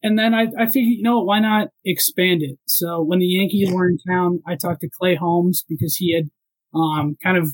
[0.01, 2.57] And then I, I figured, you know, why not expand it?
[2.65, 6.29] So when the Yankees were in town, I talked to Clay Holmes because he had,
[6.73, 7.53] um, kind of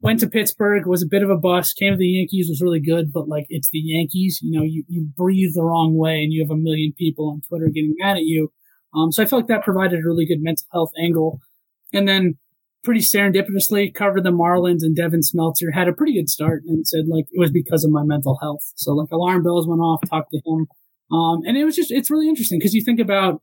[0.00, 2.80] went to Pittsburgh, was a bit of a bust, came to the Yankees, was really
[2.80, 6.32] good, but like it's the Yankees, you know, you, you breathe the wrong way and
[6.32, 8.52] you have a million people on Twitter getting mad at you.
[8.94, 11.40] Um, so I felt like that provided a really good mental health angle.
[11.92, 12.38] And then
[12.84, 17.06] pretty serendipitously covered the Marlins and Devin Smeltzer had a pretty good start and said
[17.08, 18.72] like it was because of my mental health.
[18.76, 20.66] So like alarm bells went off, talked to him.
[21.10, 23.42] Um, and it was just, it's really interesting because you think about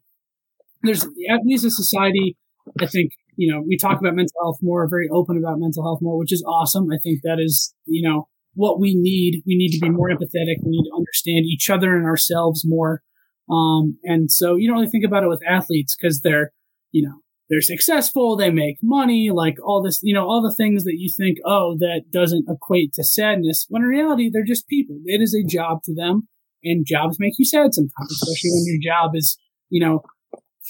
[0.82, 2.38] there's at least a society,
[2.80, 6.00] I think you know, we talk about mental health more, very open about mental health
[6.02, 6.88] more, which is awesome.
[6.92, 9.42] I think that is, you know, what we need.
[9.46, 10.62] We need to be more empathetic.
[10.64, 13.02] We need to understand each other and ourselves more.
[13.50, 16.52] Um, and so you don't really think about it with athletes because they're,
[16.92, 17.16] you know,
[17.50, 21.10] they're successful, they make money, like all this, you know, all the things that you
[21.16, 23.66] think, oh, that doesn't equate to sadness.
[23.70, 24.98] When in reality, they're just people.
[25.06, 26.30] It is a job to them,
[26.64, 29.38] and jobs make you sad sometimes, especially when your job is,
[29.70, 30.02] you know,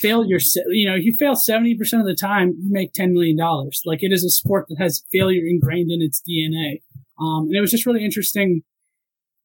[0.04, 0.38] failure,
[0.68, 3.38] you know, if you fail 70% of the time, you make $10 million.
[3.86, 6.82] Like it is a sport that has failure ingrained in its DNA.
[7.20, 8.63] Um, and it was just really interesting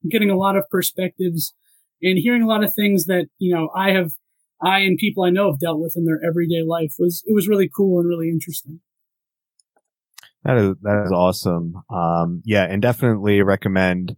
[0.09, 1.53] getting a lot of perspectives
[2.01, 4.11] and hearing a lot of things that, you know, I have,
[4.61, 7.47] I and people I know have dealt with in their everyday life was, it was
[7.47, 8.81] really cool and really interesting.
[10.43, 11.75] That is, that is awesome.
[11.89, 14.15] Um, yeah, and definitely recommend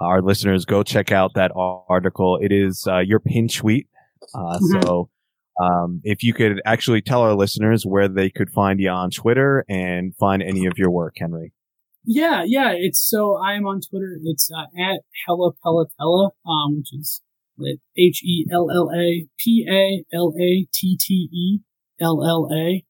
[0.00, 2.38] our listeners go check out that article.
[2.40, 3.88] It is, uh, your pin tweet.
[4.34, 4.80] Uh, mm-hmm.
[4.82, 5.10] so
[5.62, 9.64] um, if you could actually tell our listeners where they could find you on Twitter
[9.68, 11.52] and find any of your work, Henry.
[12.04, 12.72] Yeah, yeah.
[12.76, 14.18] It's so I am on Twitter.
[14.24, 17.22] It's uh, at Hella Palattella, um, which is
[17.96, 21.60] H E L L A P A L A T T E
[22.00, 22.84] L L A.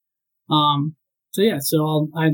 [0.53, 0.96] Um,
[1.31, 2.33] so yeah, so I'll, I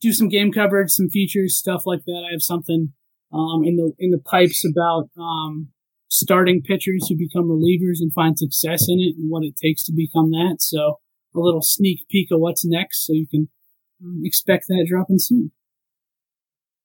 [0.00, 2.24] do some game coverage, some features, stuff like that.
[2.28, 2.92] I have something
[3.32, 5.68] um, in the in the pipes about um,
[6.08, 9.92] starting pitchers who become relievers and find success in it and what it takes to
[9.92, 10.56] become that.
[10.60, 10.98] So
[11.34, 13.48] a little sneak peek of what's next, so you can
[14.02, 15.52] um, expect that dropping soon.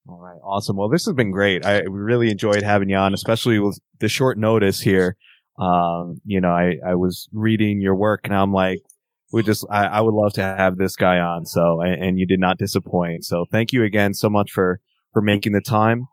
[0.06, 0.76] All right, awesome.
[0.76, 1.64] Well, this has been great.
[1.64, 5.16] I really enjoyed having you on, especially with the short notice here.
[5.58, 8.80] Um, you know, I, I was reading your work and I'm like,
[9.32, 11.46] we just, I, I would love to have this guy on.
[11.46, 13.24] So, and, and you did not disappoint.
[13.24, 14.80] So thank you again so much for,
[15.12, 16.06] for making the time.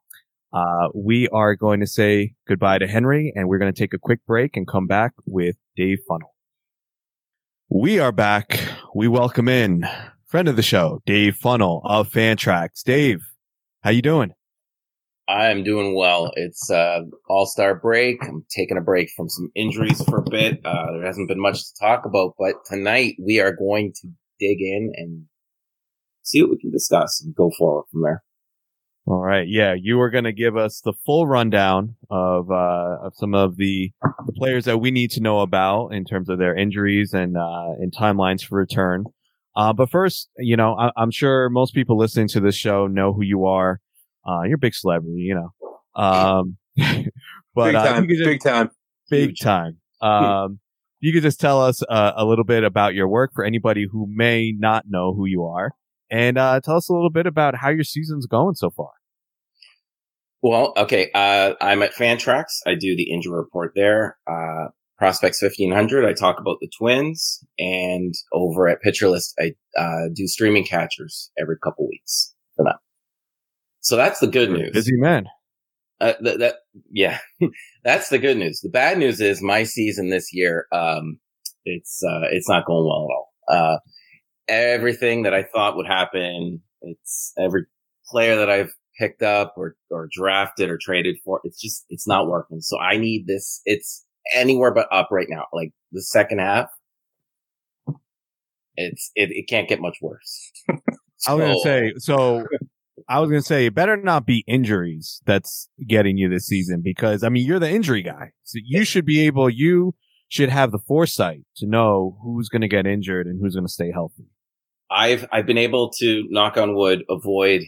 [0.53, 3.99] Uh, we are going to say goodbye to Henry and we're going to take a
[3.99, 6.31] quick break and come back with Dave Funnell.
[7.69, 8.59] We are back.
[8.93, 9.85] We welcome in
[10.31, 12.83] friend of the show, Dave Funnell of Fantrax.
[12.85, 13.19] Dave,
[13.83, 14.31] how you doing?
[15.27, 16.31] I'm doing well.
[16.37, 18.23] It's uh, All Star break.
[18.23, 20.61] I'm taking a break from some injuries for a bit.
[20.63, 24.07] Uh, there hasn't been much to talk about, but tonight we are going to
[24.39, 25.25] dig in and
[26.23, 28.23] see what we can discuss and go forward from there.
[29.07, 29.47] All right.
[29.47, 29.73] Yeah.
[29.73, 33.91] You were going to give us the full rundown of, uh, of some of the,
[34.25, 37.71] the, players that we need to know about in terms of their injuries and, uh,
[37.79, 39.05] and timelines for return.
[39.55, 43.11] Uh, but first, you know, I, am sure most people listening to this show know
[43.11, 43.81] who you are.
[44.25, 46.01] Uh, you're a big celebrity, you know.
[46.01, 46.57] Um,
[47.55, 48.69] but, big uh, time, just, big time,
[49.09, 49.77] big time.
[50.01, 50.59] Um,
[50.99, 54.07] you could just tell us uh, a little bit about your work for anybody who
[54.09, 55.75] may not know who you are
[56.11, 58.91] and uh, tell us a little bit about how your season's going so far.
[60.43, 61.09] Well, okay.
[61.15, 62.45] Uh, I'm at Fantrax.
[62.67, 64.17] I do the injury report there.
[64.29, 67.43] Uh, Prospects 1500, I talk about the Twins.
[67.57, 72.77] And over at Pitcher List, I uh, do streaming catchers every couple weeks for them.
[73.79, 74.71] So that's the good news.
[74.73, 75.27] Busy man.
[75.99, 76.55] Uh, th- that,
[76.91, 77.19] yeah,
[77.83, 78.59] that's the good news.
[78.61, 81.19] The bad news is my season this year, um,
[81.63, 83.07] it's, uh, it's not going well
[83.49, 83.79] at all.
[84.51, 86.61] Everything that I thought would happen.
[86.81, 87.65] It's every
[88.07, 91.39] player that I've picked up or, or drafted or traded for.
[91.43, 92.59] It's just, it's not working.
[92.59, 93.61] So I need this.
[93.65, 95.45] It's anywhere but up right now.
[95.53, 96.69] Like the second half,
[98.75, 100.51] it's, it, it can't get much worse.
[101.17, 102.45] so, I was going to say, so
[103.07, 106.81] I was going to say, it better not be injuries that's getting you this season
[106.83, 108.31] because I mean, you're the injury guy.
[108.43, 109.95] So you should be able, you
[110.31, 113.71] should have the foresight to know who's going to get injured and who's going to
[113.71, 114.27] stay healthy.
[114.91, 117.61] I've I've been able to knock on wood avoid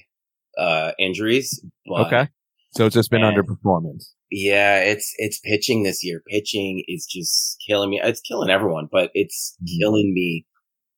[0.58, 1.64] uh, injuries.
[1.90, 2.28] okay.
[2.74, 4.10] So it's just been And- underperformance.
[4.36, 6.22] Yeah, it's it's pitching this year.
[6.28, 8.02] Pitching is just killing me.
[8.04, 10.46] It's killing everyone, but it's killing me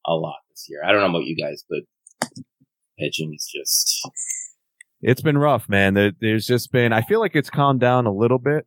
[0.08, 0.80] a lot this year.
[0.86, 1.80] I don't know about you guys, but
[2.98, 4.08] pitching is just
[5.02, 5.94] It's been rough, man.
[5.96, 6.94] There, there's just been.
[6.94, 8.66] I feel like it's calmed down a little bit.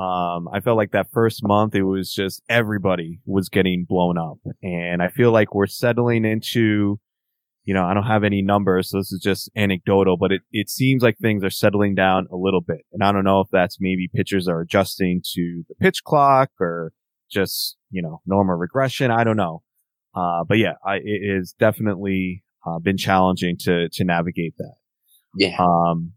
[0.00, 4.38] Um, I felt like that first month it was just everybody was getting blown up,
[4.62, 6.98] and I feel like we're settling into.
[7.64, 10.70] You know, I don't have any numbers, so this is just anecdotal, but it, it
[10.70, 12.80] seems like things are settling down a little bit.
[12.90, 16.92] And I don't know if that's maybe pitchers are adjusting to the pitch clock or
[17.30, 19.10] just, you know, normal regression.
[19.10, 19.62] I don't know.
[20.14, 24.74] Uh, but yeah, I, it is definitely, uh, been challenging to, to navigate that.
[25.36, 25.56] yeah.
[25.60, 26.14] Um,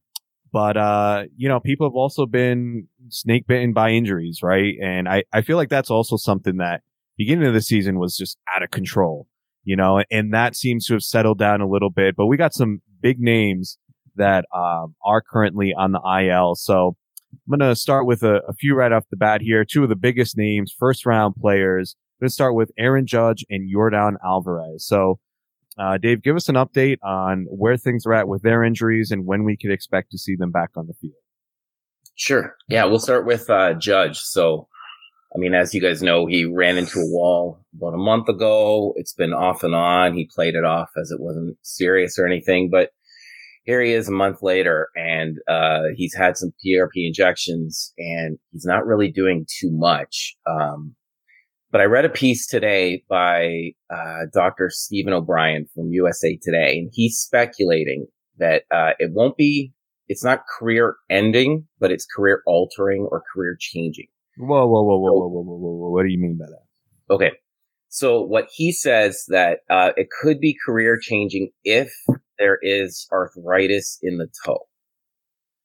[0.54, 4.76] but, uh, you know, people have also been snake bitten by injuries, right?
[4.82, 6.82] And I, I feel like that's also something that
[7.18, 9.28] beginning of the season was just out of control,
[9.63, 12.54] you know, and that seems to have settled down a little bit, but we got
[12.54, 13.80] some big names
[14.16, 16.54] that, um, are currently on the IL.
[16.54, 16.96] So
[17.32, 19.66] I'm going to start with a, a few right off the bat here.
[19.66, 21.96] Two of the biggest names, first round players.
[21.98, 24.86] I'm going to start with Aaron Judge and Yordan Alvarez.
[24.86, 25.20] So,
[25.77, 29.25] uh, Dave, give us an update on where things are at with their injuries and
[29.25, 31.13] when we could expect to see them back on the field.
[32.15, 32.55] Sure.
[32.69, 34.19] Yeah, we'll start with uh, Judge.
[34.19, 34.67] So,
[35.36, 38.93] I mean, as you guys know, he ran into a wall about a month ago.
[38.97, 40.13] It's been off and on.
[40.13, 42.91] He played it off as it wasn't serious or anything, but
[43.63, 48.65] here he is a month later and uh, he's had some PRP injections and he's
[48.65, 50.36] not really doing too much.
[50.45, 50.95] Um,
[51.73, 54.69] but I read a piece today by uh, Dr.
[54.69, 58.05] Stephen O'Brien from USA Today, and he's speculating
[58.38, 59.73] that uh, it won't be,
[60.07, 64.05] it's not career ending, but it's career altering or career changing.
[64.38, 65.89] Whoa, whoa, whoa, whoa, whoa, whoa, whoa, whoa, whoa.
[65.89, 67.12] What do you mean by that?
[67.12, 67.31] Okay.
[67.89, 71.91] So what he says that uh, it could be career changing if
[72.38, 74.67] there is arthritis in the toe.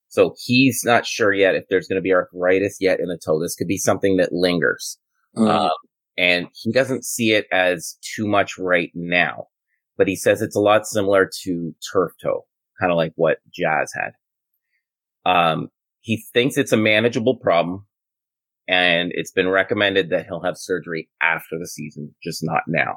[0.08, 3.38] So he's not sure yet if there's going to be arthritis yet in the toe.
[3.42, 4.98] This could be something that lingers.
[5.36, 5.50] Mm.
[5.50, 5.70] Um,
[6.18, 9.46] and he doesn't see it as too much right now,
[9.96, 12.44] but he says it's a lot similar to turf toe,
[12.80, 14.12] kind of like what Jazz had.
[15.24, 15.68] Um,
[16.00, 17.86] he thinks it's a manageable problem
[18.66, 22.96] and it's been recommended that he'll have surgery after the season, just not now.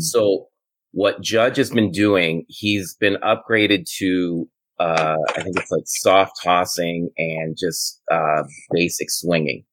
[0.00, 0.46] So
[0.92, 6.32] what Judge has been doing, he's been upgraded to, uh, I think it's like soft
[6.42, 8.42] tossing and just, uh,
[8.72, 9.64] basic swinging.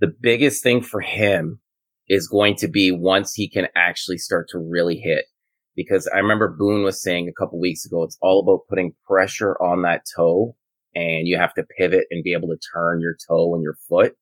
[0.00, 1.60] The biggest thing for him
[2.08, 5.26] is going to be once he can actually start to really hit.
[5.76, 9.56] Because I remember Boone was saying a couple weeks ago, it's all about putting pressure
[9.62, 10.56] on that toe
[10.94, 14.14] and you have to pivot and be able to turn your toe and your foot.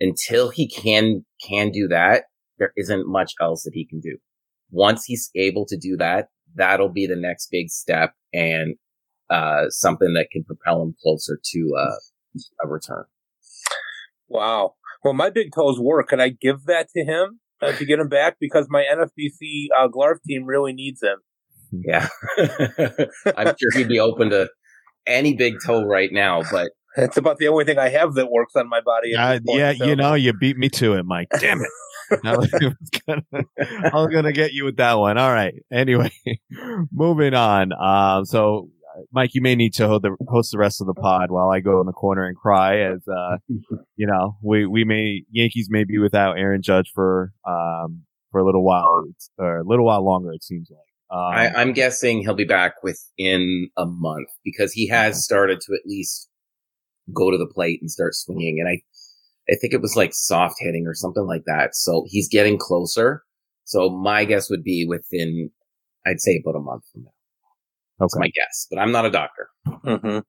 [0.00, 2.24] Until he can, can do that,
[2.58, 4.16] there isn't much else that he can do.
[4.70, 8.76] Once he's able to do that, that'll be the next big step and,
[9.30, 13.04] uh, something that can propel him closer to, uh, a return.
[14.28, 14.74] Wow.
[15.04, 16.08] Well, my big toes work.
[16.08, 18.36] Can I give that to him uh, to get him back?
[18.40, 21.18] Because my NFBC uh, Glarv team really needs him.
[21.72, 22.08] Yeah.
[23.36, 24.48] I'm sure he'd be open to
[25.06, 28.54] any big toe right now, but That's about the only thing I have that works
[28.56, 29.14] on my body.
[29.14, 31.28] Uh, point, yeah, so- you know, you beat me to it, Mike.
[31.40, 31.68] Damn it.
[32.24, 35.16] I was gonna, I was gonna get you with that one.
[35.16, 35.54] All right.
[35.72, 36.10] Anyway,
[36.92, 37.72] moving on.
[37.72, 38.68] Um, so,
[39.12, 41.60] Mike, you may need to hold the, host the rest of the pod while I
[41.60, 42.80] go in the corner and cry.
[42.80, 43.36] As uh,
[43.96, 48.44] you know, we we may Yankees may be without Aaron Judge for um for a
[48.44, 49.04] little while,
[49.38, 50.32] or a little while longer.
[50.32, 50.80] It seems like.
[51.12, 55.74] Um, I, I'm guessing he'll be back within a month because he has started to
[55.74, 56.30] at least
[57.14, 58.58] go to the plate and start swinging.
[58.60, 58.80] And I,
[59.52, 61.74] I think it was like soft hitting or something like that.
[61.74, 63.24] So he's getting closer.
[63.64, 65.50] So my guess would be within,
[66.06, 67.10] I'd say about a month from now.
[68.02, 68.20] That's okay.
[68.20, 69.48] my guess, but I'm not a doctor.
[69.66, 70.24] Mhm.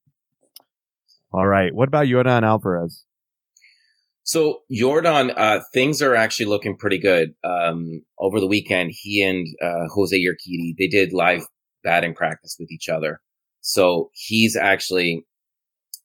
[1.34, 1.74] All right.
[1.74, 3.04] What about Yordan Alvarez?
[4.24, 7.34] So Yordan, uh, things are actually looking pretty good.
[7.44, 11.42] Um, over the weekend, he and, uh, Jose Urquidy, they did live
[11.84, 13.20] batting practice with each other.
[13.62, 15.26] So he's actually,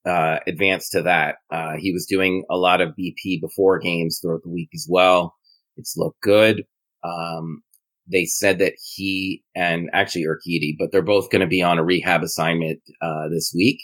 [0.06, 1.36] uh, advanced to that.
[1.50, 5.36] Uh, he was doing a lot of BP before games throughout the week as well.
[5.76, 6.64] It's looked good.
[7.04, 7.62] Um,
[8.10, 11.84] they said that he and actually Urquidy, but they're both going to be on a
[11.84, 13.80] rehab assignment, uh, this week.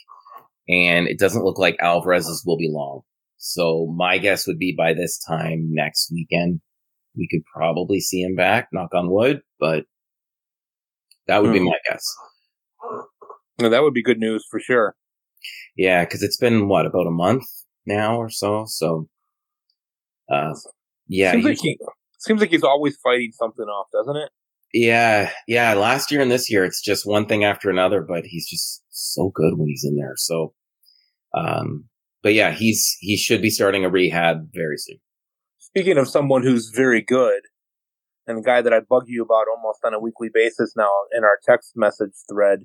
[0.69, 3.03] And it doesn't look like Alvarez's will be long.
[3.37, 6.61] So my guess would be by this time next weekend,
[7.17, 9.85] we could probably see him back, knock on wood, but
[11.27, 11.67] that would be Hmm.
[11.67, 12.05] my guess.
[13.59, 14.97] Well, that would be good news for sure.
[15.77, 17.45] Yeah, cause it's been what, about a month
[17.87, 18.65] now or so?
[18.67, 19.09] So,
[20.31, 20.55] uh,
[21.09, 21.79] yeah, he- like he
[22.25, 24.31] seems like he's always fighting something off, doesn't it?
[24.75, 25.75] yeah, yeah.
[25.75, 29.31] Last year and this year, it's just one thing after another, but he's just so
[29.33, 30.15] good when he's in there.
[30.17, 30.53] So
[31.33, 31.89] Um,
[32.23, 34.99] but yeah, he's he should be starting a rehab very soon.
[35.59, 37.43] Speaking of someone who's very good,
[38.27, 41.23] and the guy that I bug you about almost on a weekly basis now in
[41.23, 42.61] our text message thread,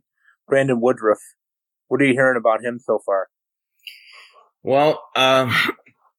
[0.48, 1.20] Brandon Woodruff.
[1.88, 3.28] What are you hearing about him so far?
[4.64, 5.54] Well, um,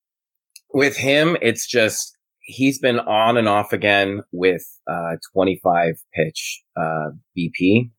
[0.72, 2.16] with him, it's just
[2.50, 7.90] he's been on and off again with uh, 25 pitch uh, BP.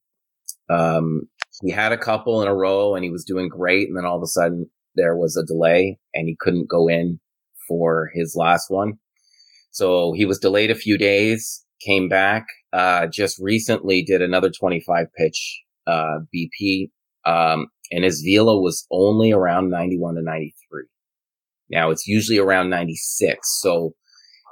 [0.69, 1.23] Um,
[1.61, 4.17] he had a couple in a row and he was doing great, and then all
[4.17, 7.19] of a sudden there was a delay and he couldn't go in
[7.67, 8.93] for his last one.
[9.71, 15.07] So he was delayed a few days, came back, uh, just recently did another 25
[15.17, 16.89] pitch uh, BP,
[17.25, 20.83] um, and his velo was only around 91 to 93.
[21.69, 23.39] Now it's usually around 96.
[23.61, 23.93] So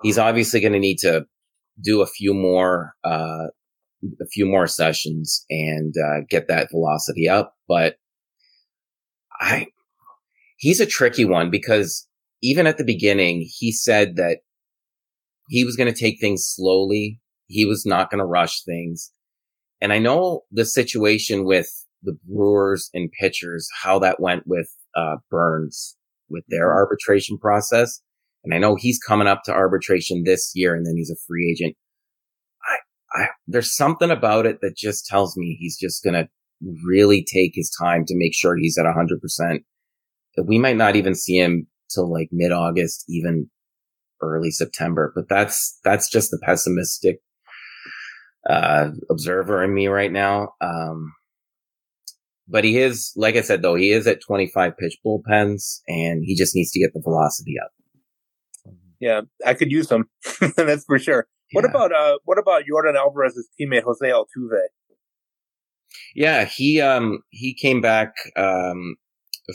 [0.03, 1.25] he's obviously going to need to
[1.81, 3.47] do a few more, uh,
[4.21, 7.55] a few more sessions and, uh, get that velocity up.
[7.67, 7.97] But
[9.39, 9.67] I,
[10.57, 12.07] he's a tricky one because
[12.41, 14.39] even at the beginning, he said that
[15.49, 17.19] he was going to take things slowly.
[17.47, 19.11] He was not going to rush things.
[19.81, 21.67] And I know the situation with
[22.03, 25.97] the Brewers and pitchers, how that went with, uh, Burnes
[26.29, 28.01] with their arbitration process.
[28.43, 31.51] And I know he's coming up to arbitration this year and then he's a free
[31.51, 31.75] agent.
[32.63, 36.29] I, I, there's something about it that just tells me he's just going to
[36.85, 39.59] really take his time to make sure he's at 100%.
[40.45, 43.49] We might not even see him till like mid August, even
[44.21, 47.19] early September, but that's, that's just the pessimistic,
[48.49, 50.53] uh, observer in me right now.
[50.61, 51.13] Um,
[52.47, 56.35] but he is, like I said, though, he is at 25 pitch bullpens and he
[56.35, 57.71] just needs to get the velocity up.
[58.99, 60.09] Yeah, I could use him.
[60.57, 61.27] That's for sure.
[61.51, 61.61] Yeah.
[61.61, 64.59] What about, uh, what about Yordan Alvarez's teammate, Jose Altuve?
[66.15, 68.95] Yeah, he, um, he came back, um,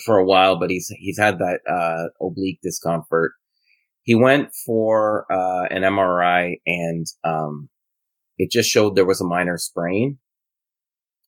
[0.04, 3.32] for a while, but he's, he's had that, uh, oblique discomfort.
[4.02, 7.68] He went for, uh, an MRI and, um,
[8.38, 10.18] it just showed there was a minor sprain.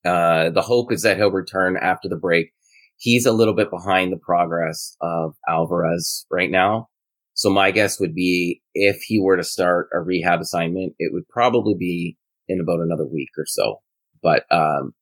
[0.05, 2.53] Uh, the hope is that he'll return after the break.
[2.97, 6.89] He's a little bit behind the progress of Alvarez right now.
[7.37, 11.29] So my guess would be if he were to start a rehab assignment, it would
[11.29, 12.17] probably be
[12.49, 13.83] in about another week or so.
[14.23, 14.95] But, um,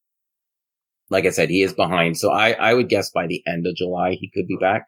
[1.11, 2.19] like I said, he is behind.
[2.19, 4.87] So I, I would guess by the end of July, he could be back,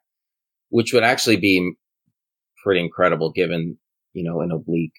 [0.70, 1.74] which would actually be
[2.64, 3.78] pretty incredible given,
[4.12, 4.96] you know, an oblique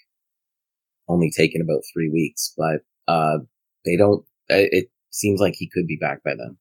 [1.10, 2.82] only taking about three weeks, but,
[3.12, 3.40] uh,
[3.84, 6.58] they don't, it, seems like he could be back by then.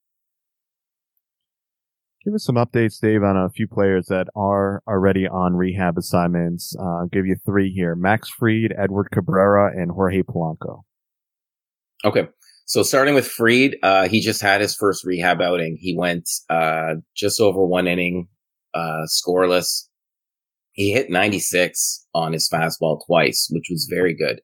[2.27, 6.75] Give us some updates, Dave, on a few players that are already on rehab assignments.
[6.77, 7.95] Uh, I'll give you three here.
[7.95, 10.83] Max Fried, Edward Cabrera, and Jorge Polanco.
[12.05, 12.27] Okay.
[12.65, 15.79] So starting with Fried, uh, he just had his first rehab outing.
[15.81, 18.27] He went, uh, just over one inning,
[18.75, 19.85] uh, scoreless.
[20.73, 24.41] He hit 96 on his fastball twice, which was very good.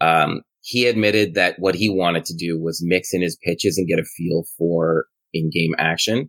[0.00, 3.86] Um, he admitted that what he wanted to do was mix in his pitches and
[3.86, 6.28] get a feel for in-game action.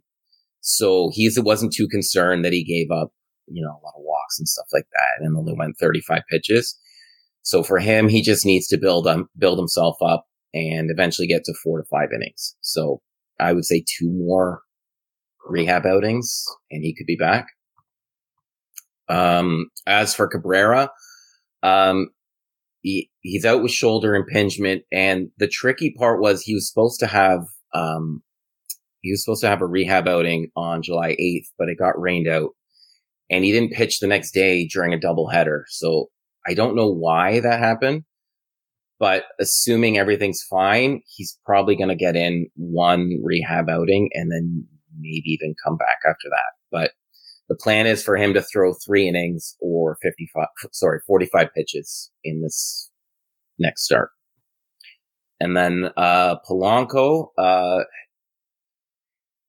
[0.68, 3.12] So he wasn't too concerned that he gave up,
[3.48, 6.76] you know, a lot of walks and stuff like that and only went 35 pitches.
[7.44, 10.26] So for him, he just needs to build um, build himself up
[10.56, 12.56] and eventually get to four to five innings.
[12.62, 13.02] So
[13.40, 14.62] I would say two more
[15.46, 17.46] rehab outings and he could be back.
[19.08, 20.90] Um, as for Cabrera,
[21.62, 22.10] um,
[22.82, 24.82] he, he's out with shoulder impingement.
[24.92, 27.42] And the tricky part was he was supposed to have,
[27.76, 28.24] um,
[29.06, 32.28] he was supposed to have a rehab outing on July 8th, but it got rained
[32.28, 32.50] out
[33.30, 35.62] and he didn't pitch the next day during a doubleheader.
[35.68, 36.08] So
[36.48, 38.04] I don't know why that happened,
[39.00, 44.66] but assuming everything's fine, he's probably going to get in one rehab outing and then
[45.00, 46.54] maybe even come back after that.
[46.72, 46.92] But
[47.48, 52.42] the plan is for him to throw three innings or 55, sorry, 45 pitches in
[52.42, 52.90] this
[53.60, 54.10] next start.
[55.40, 57.84] And then, uh, Polanco, uh,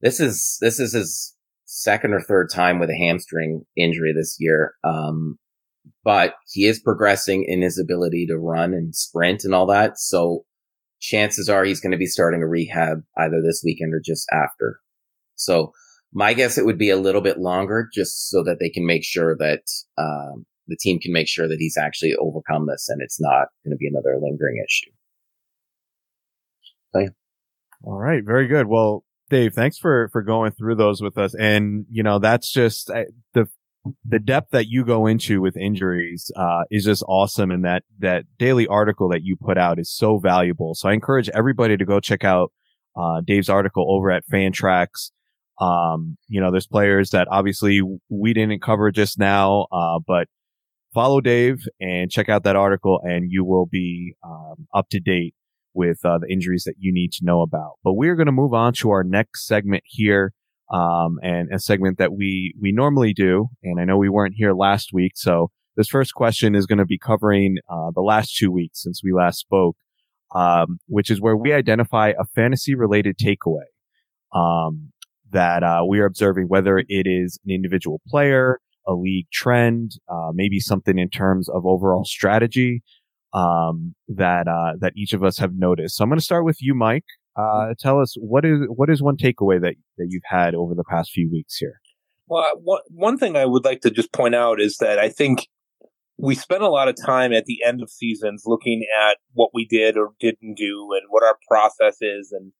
[0.06, 4.74] this is, this is his second or third time with a hamstring injury this year.
[4.84, 5.36] Um,
[6.04, 9.98] but he is progressing in his ability to run and sprint and all that.
[9.98, 10.44] So
[11.00, 14.78] chances are he's going to be starting a rehab either this weekend or just after.
[15.34, 15.72] So
[16.12, 19.04] my guess it would be a little bit longer just so that they can make
[19.04, 19.62] sure that
[19.98, 23.72] um, the team can make sure that he's actually overcome this and it's not going
[23.72, 24.92] to be another lingering issue.
[26.94, 27.08] So, yeah.
[27.82, 28.68] All right, very good.
[28.68, 31.34] Well, Dave, thanks for for going through those with us.
[31.34, 32.88] And you know, that's just
[33.34, 33.46] the
[34.04, 38.24] the depth that you go into with injuries uh, is just awesome, and that that
[38.38, 40.74] daily article that you put out is so valuable.
[40.74, 42.52] So I encourage everybody to go check out
[42.96, 45.10] uh, Dave's article over at Fantrax
[45.60, 50.28] Um, you know, there's players that obviously we didn't cover just now, uh, but
[50.94, 55.34] follow Dave and check out that article and you will be um, up to date
[55.76, 57.74] with uh, the injuries that you need to know about.
[57.84, 60.32] But we're going to move on to our next segment here.
[60.68, 63.46] Um, and a segment that we, we normally do.
[63.62, 65.12] And I know we weren't here last week.
[65.14, 69.00] So this first question is going to be covering, uh, the last two weeks since
[69.04, 69.76] we last spoke,
[70.34, 73.68] um, which is where we identify a fantasy related takeaway.
[74.34, 74.90] Um,
[75.30, 78.58] that, uh, we are observing whether it is an individual player,
[78.88, 82.82] a league trend, uh, maybe something in terms of overall strategy,
[83.36, 85.96] um, that uh, that each of us have noticed.
[85.96, 87.04] So I'm going to start with you, Mike.
[87.36, 90.84] Uh, tell us what is what is one takeaway that that you've had over the
[90.84, 91.80] past few weeks here.
[92.26, 95.46] Well, one one thing I would like to just point out is that I think
[96.18, 99.66] we spend a lot of time at the end of seasons looking at what we
[99.66, 102.52] did or didn't do and what our process is and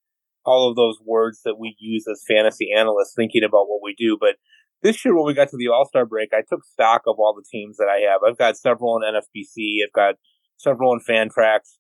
[0.45, 4.19] all of those words that we use as fantasy analysts thinking about what we do.
[4.21, 4.37] But
[4.83, 7.35] this year, when we got to the All Star break, I took stock of all
[7.35, 8.21] the teams that I have.
[8.29, 9.79] I've got several in NFBC.
[9.87, 10.17] I've got
[10.57, 11.79] several in Fantrax.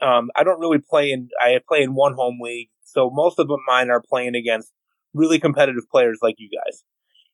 [0.00, 1.28] Um, I don't really play in.
[1.40, 4.72] I play in one home league, so most of mine are playing against
[5.14, 6.84] really competitive players like you guys.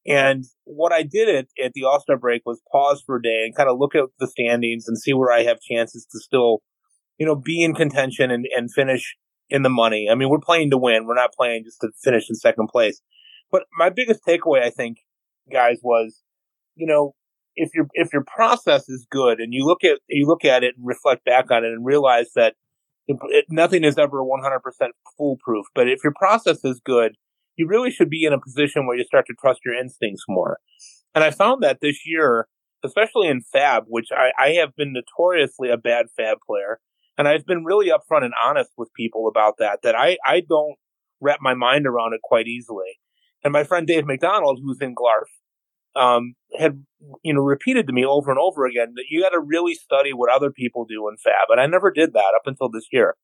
[0.07, 3.43] And what I did at, at the All Star break was pause for a day
[3.45, 6.63] and kind of look at the standings and see where I have chances to still,
[7.19, 9.17] you know, be in contention and, and finish
[9.49, 10.09] in the money.
[10.11, 11.07] I mean, we're playing to win.
[11.07, 13.01] We're not playing just to finish in second place.
[13.51, 14.99] But my biggest takeaway, I think,
[15.53, 16.23] guys, was,
[16.75, 17.15] you know,
[17.57, 20.75] if your if your process is good and you look at you look at it
[20.77, 22.55] and reflect back on it and realize that
[23.07, 24.61] it, it, nothing is ever 100%
[25.19, 27.17] foolproof, but if your process is good,
[27.57, 30.59] you really should be in a position where you start to trust your instincts more.
[31.15, 32.47] And I found that this year,
[32.85, 36.81] especially in FAAB, which I, I have been notoriously a bad FAAB player,
[37.19, 40.77] and I've been really upfront and honest with people about that, that I, I don't
[41.21, 42.99] wrap my mind around it quite easily.
[43.45, 45.29] And my friend Dave McDonald, who's in Glarf,
[45.97, 46.85] um, had
[47.23, 50.13] you know repeated to me over and over again that you got to really study
[50.13, 53.17] what other people do in FAAB, and I never did that up until this year.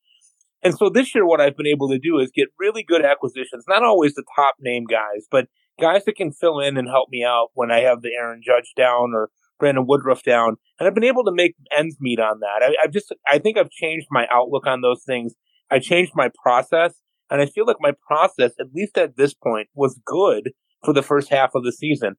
[0.62, 3.64] And so this year, what I've been able to do is get really good acquisitions,
[3.68, 5.46] not always the top name guys, but
[5.80, 8.72] guys that can fill in and help me out when I have the Aaron Judge
[8.76, 10.56] down or Brandon Woodruff down.
[10.78, 12.62] And I've been able to make ends meet on that.
[12.62, 15.34] I, I've just, I think I've changed my outlook on those things.
[15.70, 16.94] I changed my process
[17.30, 20.52] and I feel like my process, at least at this point, was good
[20.84, 22.16] for the first half of the season.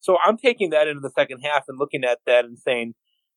[0.00, 2.94] So I'm taking that into the second half and looking at that and saying,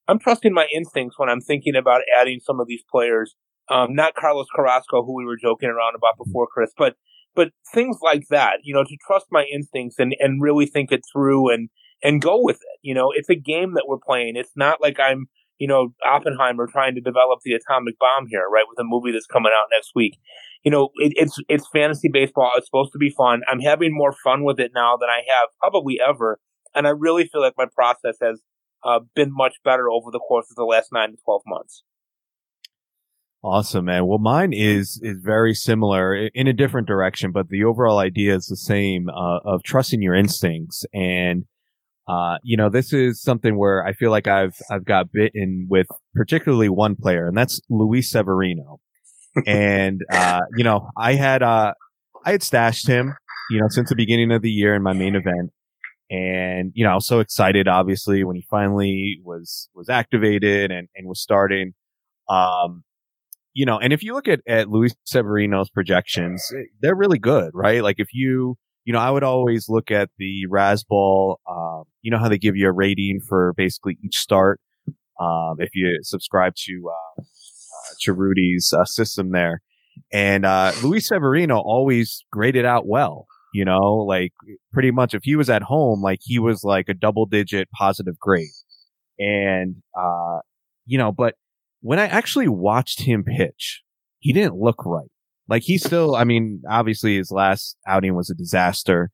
[0.07, 3.35] I'm trusting my instincts when I'm thinking about adding some of these players.
[3.69, 6.95] Um, not Carlos Carrasco, who we were joking around about before, Chris, but
[7.35, 8.57] but things like that.
[8.63, 11.69] You know, to trust my instincts and and really think it through and
[12.03, 12.79] and go with it.
[12.81, 14.35] You know, it's a game that we're playing.
[14.35, 15.27] It's not like I'm
[15.59, 18.65] you know Oppenheimer trying to develop the atomic bomb here, right?
[18.67, 20.17] With a movie that's coming out next week
[20.63, 22.51] you know, it, it's it's fantasy baseball.
[22.55, 23.41] It's supposed to be fun.
[23.49, 26.39] I'm having more fun with it now than I have probably ever,
[26.75, 28.41] and I really feel like my process has
[28.83, 31.83] uh, been much better over the course of the last nine to twelve months.
[33.43, 34.05] Awesome, man.
[34.05, 38.47] Well, mine is is very similar in a different direction, but the overall idea is
[38.47, 40.85] the same uh, of trusting your instincts.
[40.93, 41.45] And
[42.07, 45.87] uh, you know, this is something where I feel like I've I've got bitten with
[46.13, 48.79] particularly one player, and that's Luis Severino
[49.45, 51.73] and uh, you know, I had uh,
[52.25, 53.15] I had stashed him,
[53.49, 55.51] you know, since the beginning of the year in my main event,
[56.11, 60.89] and you know, I was so excited, obviously, when he finally was was activated and
[60.95, 61.73] and was starting.
[62.29, 62.83] Um,
[63.53, 66.45] you know, and if you look at at Luis Severino's projections,
[66.81, 67.81] they're really good, right?
[67.81, 71.37] Like if you you know, I would always look at the Razzball.
[71.49, 74.59] Um, you know how they give you a rating for basically each start.
[75.19, 77.23] Um, if you subscribe to uh,
[78.01, 79.61] to Rudy's uh, system there.
[80.11, 83.27] And uh, Luis Severino always graded out well.
[83.53, 84.31] You know, like
[84.71, 88.17] pretty much if he was at home, like he was like a double digit positive
[88.19, 88.47] grade.
[89.19, 90.39] And, uh,
[90.85, 91.35] you know, but
[91.81, 93.81] when I actually watched him pitch,
[94.19, 95.11] he didn't look right.
[95.47, 99.11] Like he still, I mean, obviously his last outing was a disaster.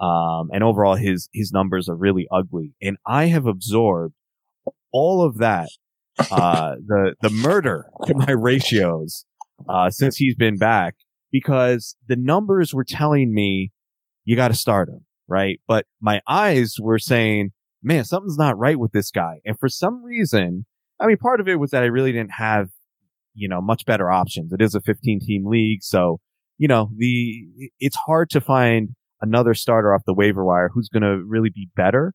[0.00, 2.72] Um, and overall his, his numbers are really ugly.
[2.82, 4.14] And I have absorbed
[4.92, 5.68] all of that
[6.30, 9.24] uh, the the murder to my ratios
[9.68, 10.94] uh, since he's been back
[11.30, 13.70] because the numbers were telling me
[14.28, 15.58] you got to start him, right?
[15.66, 17.52] But my eyes were saying,
[17.82, 19.36] man, something's not right with this guy.
[19.46, 20.66] And for some reason,
[21.00, 22.68] I mean, part of it was that I really didn't have,
[23.32, 24.52] you know, much better options.
[24.52, 25.82] It is a 15 team league.
[25.82, 26.20] So,
[26.58, 28.90] you know, the, it's hard to find
[29.22, 32.12] another starter off the waiver wire who's going to really be better.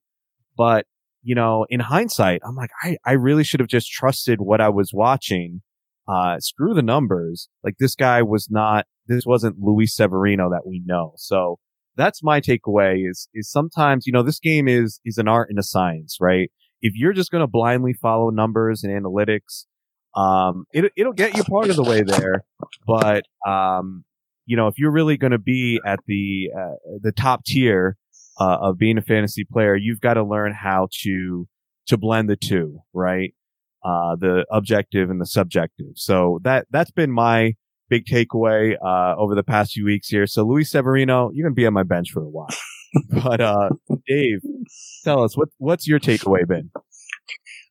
[0.56, 0.86] But
[1.24, 4.70] you know, in hindsight, I'm like, I, I really should have just trusted what I
[4.70, 5.62] was watching.
[6.06, 7.48] Uh, screw the numbers.
[7.64, 11.14] Like this guy was not, this wasn't Luis Severino that we know.
[11.16, 11.60] So,
[11.96, 15.60] that's my takeaway is, is sometimes, you know, this game is, is an art and
[15.60, 16.52] a science, right?
[16.82, 19.66] If you're just going to blindly follow numbers and analytics,
[20.16, 22.44] um, it, it'll get you part of the way there.
[22.86, 24.04] But, um,
[24.46, 27.98] you know, if you're really going to be at the, uh, the top tier,
[28.40, 31.48] uh, of being a fantasy player, you've got to learn how to,
[31.88, 33.34] to blend the two, right?
[33.86, 35.94] Uh, the objective and the subjective.
[35.96, 37.54] So that, that's been my,
[37.94, 40.26] big takeaway uh, over the past few weeks here.
[40.26, 42.50] So Luis Severino, you're gonna be on my bench for a while.
[43.24, 43.70] but uh,
[44.08, 44.42] Dave,
[45.04, 46.72] tell us what what's your takeaway been?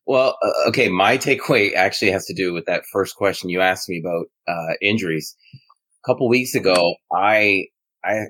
[0.05, 3.89] Well, uh, okay, my takeaway actually has to do with that first question you asked
[3.89, 5.35] me about uh, injuries.
[5.53, 7.65] A couple weeks ago, I
[8.03, 8.27] I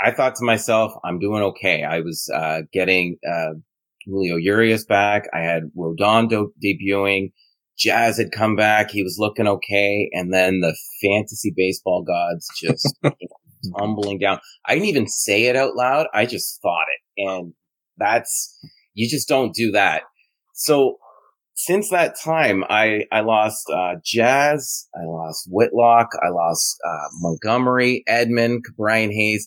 [0.00, 1.82] I thought to myself, I'm doing okay.
[1.82, 3.54] I was uh, getting uh,
[4.06, 5.28] Julio Urias back.
[5.34, 7.32] I had Rodon debuting.
[7.78, 8.90] Jazz had come back.
[8.90, 10.10] He was looking okay.
[10.12, 12.98] And then the fantasy baseball gods just
[13.78, 14.40] tumbling down.
[14.66, 16.06] I didn't even say it out loud.
[16.14, 17.22] I just thought it.
[17.28, 17.52] And
[17.98, 18.58] that's,
[18.94, 20.02] you just don't do that.
[20.54, 20.96] So
[21.54, 24.88] since that time, I, I lost, uh, Jazz.
[24.94, 26.08] I lost Whitlock.
[26.22, 29.46] I lost, uh, Montgomery, Edman, Brian Hayes.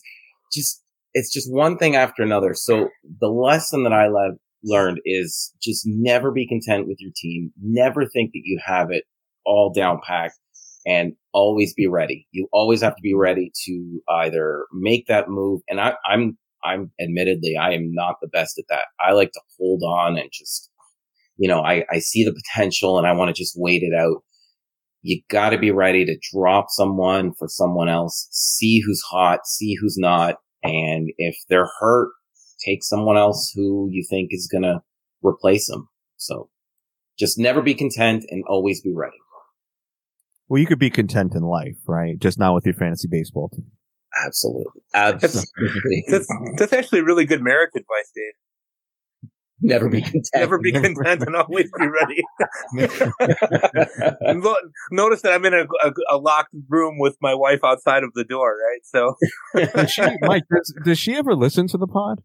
[0.52, 0.82] Just,
[1.14, 2.54] it's just one thing after another.
[2.54, 2.88] So
[3.20, 7.52] the lesson that I learned learned is just never be content with your team.
[7.62, 9.04] Never think that you have it
[9.44, 10.38] all down packed
[10.86, 12.26] and always be ready.
[12.32, 15.60] You always have to be ready to either make that move.
[15.68, 18.86] And I, I'm, I'm admittedly, I am not the best at that.
[19.00, 20.70] I like to hold on and just,
[21.36, 24.22] you know, I, I see the potential and I want to just wait it out.
[25.02, 29.74] You got to be ready to drop someone for someone else, see who's hot, see
[29.80, 30.36] who's not.
[30.62, 32.10] And if they're hurt,
[32.64, 34.82] take someone else who you think is going to
[35.22, 35.88] replace them.
[36.16, 36.48] So
[37.18, 39.16] just never be content and always be ready.
[40.48, 42.18] Well, you could be content in life, right?
[42.18, 43.66] Just not with your fantasy baseball team.
[44.26, 44.82] Absolutely.
[44.94, 46.04] Absolutely.
[46.08, 48.32] That's, that's actually really good marriage advice, Dave.
[49.62, 50.28] Never be content.
[50.34, 52.22] Never be content and always be ready.
[54.90, 58.24] Notice that I'm in a, a, a, locked room with my wife outside of the
[58.24, 58.80] door, right?
[58.84, 59.16] So,
[59.74, 62.22] does she, Mike, does, does she ever listen to the pod?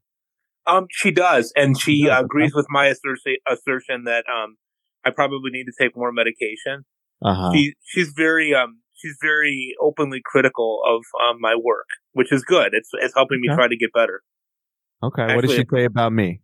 [0.68, 4.58] Um, she does, and she uh, agrees with my assertion, assertion that um,
[5.04, 6.86] I probably need to take more medication.
[7.24, 7.52] Uh-huh.
[7.54, 12.74] She she's very um she's very openly critical of um, my work, which is good.
[12.74, 14.22] It's it's helping me try to get better.
[15.04, 16.42] Okay, Actually, what does she say about me?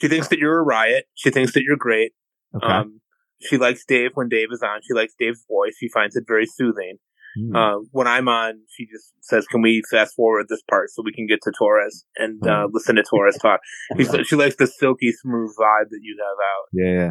[0.00, 1.04] She thinks that you're a riot.
[1.14, 2.12] She thinks that you're great.
[2.56, 2.66] Okay.
[2.66, 3.00] Um,
[3.40, 4.80] she likes Dave when Dave is on.
[4.82, 5.74] She likes Dave's voice.
[5.78, 6.98] She finds it very soothing.
[7.38, 7.56] Mm.
[7.56, 11.12] Uh, when I'm on, she just says, "Can we fast forward this part so we
[11.12, 12.74] can get to Torres and uh, hmm.
[12.74, 13.60] listen to Torres talk?"
[13.96, 16.68] She, she likes the silky smooth vibe that you have out.
[16.72, 17.10] Yeah.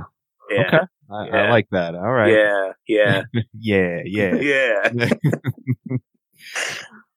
[0.50, 0.68] Yeah.
[0.68, 0.86] Okay.
[1.12, 1.44] I, yeah.
[1.44, 1.96] I like that.
[1.96, 2.32] All right.
[2.34, 2.72] Yeah.
[2.88, 3.24] Yeah.
[3.54, 4.02] yeah.
[4.06, 4.90] Yeah.
[5.22, 5.98] Yeah.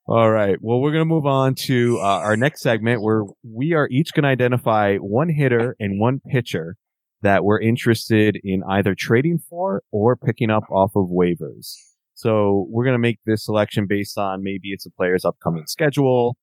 [0.06, 0.58] All right.
[0.60, 4.12] Well, we're going to move on to uh, our next segment where we are each
[4.12, 6.76] going to identify one hitter and one pitcher
[7.22, 11.72] that we're interested in either trading for or picking up off of waivers.
[12.14, 16.36] So we're going to make this selection based on maybe it's a player's upcoming schedule,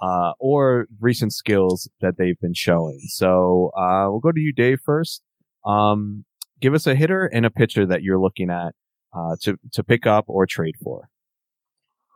[0.00, 3.00] uh, or recent skills that they've been showing.
[3.06, 5.22] So, uh, we'll go to you, Dave, first.
[5.64, 6.24] Um,
[6.60, 8.74] give us a hitter and a pitcher that you're looking at,
[9.16, 11.08] uh, to, to pick up or trade for.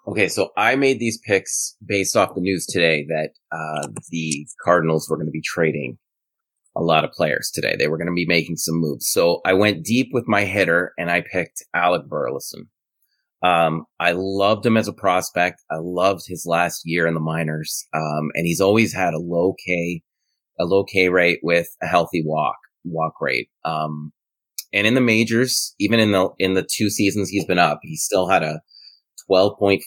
[0.08, 5.08] Okay, so I made these picks based off the news today that uh, the Cardinals
[5.08, 5.98] were going to be trading
[6.76, 7.74] a lot of players today.
[7.76, 9.08] They were going to be making some moves.
[9.08, 12.68] So I went deep with my hitter and I picked Alec Burleson.
[13.46, 15.62] Um, I loved him as a prospect.
[15.70, 17.86] I loved his last year in the minors.
[17.94, 20.02] Um, and he's always had a low K,
[20.58, 23.48] a low K rate with a healthy walk, walk rate.
[23.64, 24.12] Um,
[24.72, 27.96] and in the majors, even in the, in the two seasons he's been up, he
[27.96, 28.62] still had a
[29.30, 29.80] 12.4%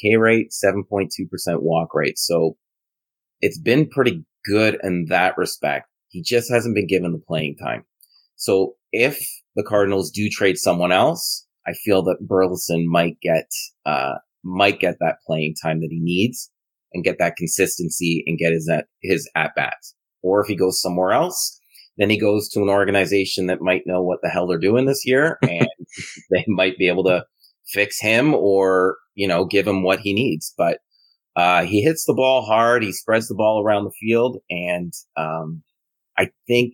[0.00, 1.08] K rate, 7.2%
[1.60, 2.18] walk rate.
[2.18, 2.56] So
[3.40, 5.86] it's been pretty good in that respect.
[6.08, 7.84] He just hasn't been given the playing time.
[8.36, 9.20] So if
[9.54, 13.48] the Cardinals do trade someone else, I feel that Burleson might get
[13.84, 16.50] uh, might get that playing time that he needs
[16.92, 19.94] and get that consistency and get his at his at bats.
[20.22, 21.60] Or if he goes somewhere else,
[21.98, 25.04] then he goes to an organization that might know what the hell they're doing this
[25.04, 25.68] year and
[26.30, 27.24] they might be able to
[27.66, 30.54] fix him or you know give him what he needs.
[30.56, 30.78] But
[31.36, 32.82] uh, he hits the ball hard.
[32.82, 35.62] He spreads the ball around the field, and um,
[36.16, 36.72] I think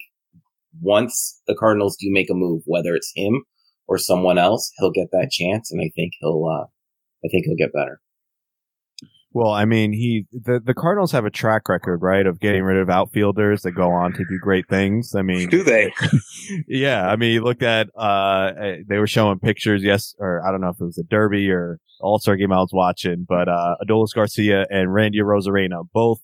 [0.80, 3.44] once the Cardinals do make a move, whether it's him
[3.86, 6.66] or someone else, he'll get that chance, and I think he'll, uh,
[7.24, 8.00] I think he'll get better.
[9.34, 12.78] Well, I mean, he the the Cardinals have a track record, right, of getting rid
[12.78, 15.12] of outfielders that go on to do great things.
[15.16, 15.92] I mean, Do they?
[16.68, 18.52] yeah, I mean, you looked at uh,
[18.86, 21.80] they were showing pictures, yes, or I don't know if it was a Derby or
[22.00, 26.20] All Star game I was watching, but uh, Adolis Garcia and Randy Arozarena, both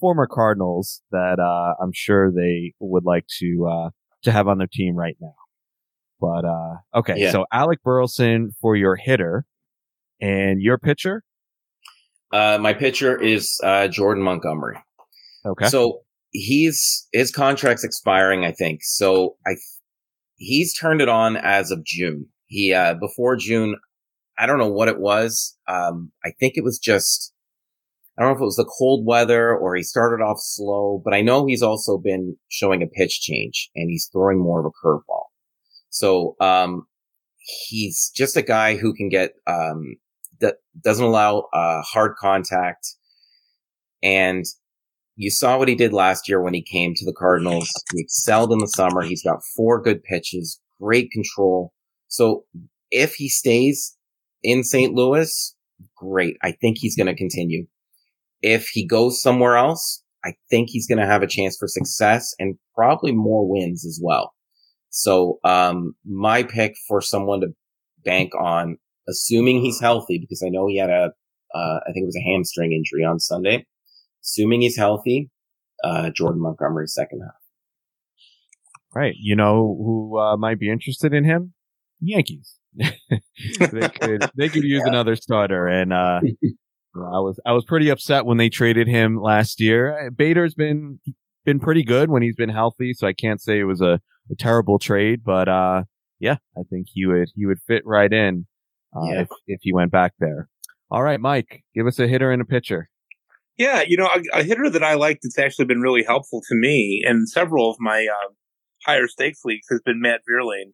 [0.00, 3.90] former Cardinals that uh, I'm sure they would like to uh,
[4.24, 5.34] to have on their team right now.
[6.20, 7.32] But uh, okay, Yeah.
[7.32, 9.46] so Alec Burleson for your hitter,
[10.20, 11.22] and your pitcher.
[12.32, 14.76] Uh, my pitcher is uh, Jordan Montgomery.
[15.46, 16.00] Okay, So
[16.30, 18.80] he's his contract's expiring, I think.
[18.82, 19.52] So I
[20.36, 22.26] he's turned it on as of June.
[22.46, 23.76] He uh before June,
[24.38, 25.56] I don't know what it was.
[25.68, 27.32] Um I think it was just
[28.18, 31.14] I don't know if it was the cold weather or he started off slow, but
[31.14, 34.86] I know he's also been showing a pitch change and he's throwing more of a
[34.86, 35.26] curveball.
[35.90, 36.86] So um
[37.68, 39.96] he's just a guy who can get um
[40.40, 42.94] that doesn't allow uh hard contact
[44.02, 44.44] and
[45.16, 47.68] you saw what he did last year when he came to the Cardinals.
[47.92, 49.02] He excelled in the summer.
[49.02, 51.72] He's got four good pitches, great control.
[52.06, 52.44] So
[52.92, 53.96] if he stays
[54.44, 54.94] in St.
[54.94, 55.56] Louis,
[55.96, 56.36] great.
[56.42, 57.66] I think he's going to continue.
[58.42, 62.32] If he goes somewhere else, I think he's going to have a chance for success
[62.38, 64.32] and probably more wins as well.
[64.98, 67.48] So, um, my pick for someone to
[68.04, 68.78] bank on,
[69.08, 71.12] assuming he's healthy, because I know he had a,
[71.54, 73.64] uh, I think it was a hamstring injury on Sunday
[74.28, 75.30] assuming he's healthy,
[75.84, 77.34] uh, Jordan Montgomery second half.
[78.94, 79.14] right.
[79.18, 81.54] You know who uh, might be interested in him?
[82.00, 82.54] Yankees.
[82.76, 86.20] they could they could use another starter, and uh,
[86.94, 90.10] I was I was pretty upset when they traded him last year.
[90.14, 91.00] Bader's been
[91.44, 94.00] been pretty good when he's been healthy, so I can't say it was a,
[94.30, 95.84] a terrible trade, but uh,
[96.20, 98.46] yeah, I think he would he would fit right in
[98.96, 99.20] uh, Yeah.
[99.22, 100.48] if if he went back there.
[100.90, 102.88] All right, Mike, give us a hitter and a pitcher.
[103.56, 106.54] Yeah, you know, a, a hitter that I like that's actually been really helpful to
[106.54, 108.32] me in several of my uh,
[108.86, 110.72] higher stakes leagues has been Matt Vierling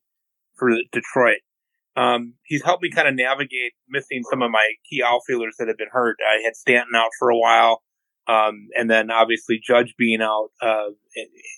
[0.57, 1.38] for Detroit.
[1.96, 5.78] Um, he's helped me kind of navigate missing some of my key outfielders that have
[5.78, 6.16] been hurt.
[6.28, 7.82] I had Stanton out for a while,
[8.26, 10.90] um, and then obviously Judge being out uh,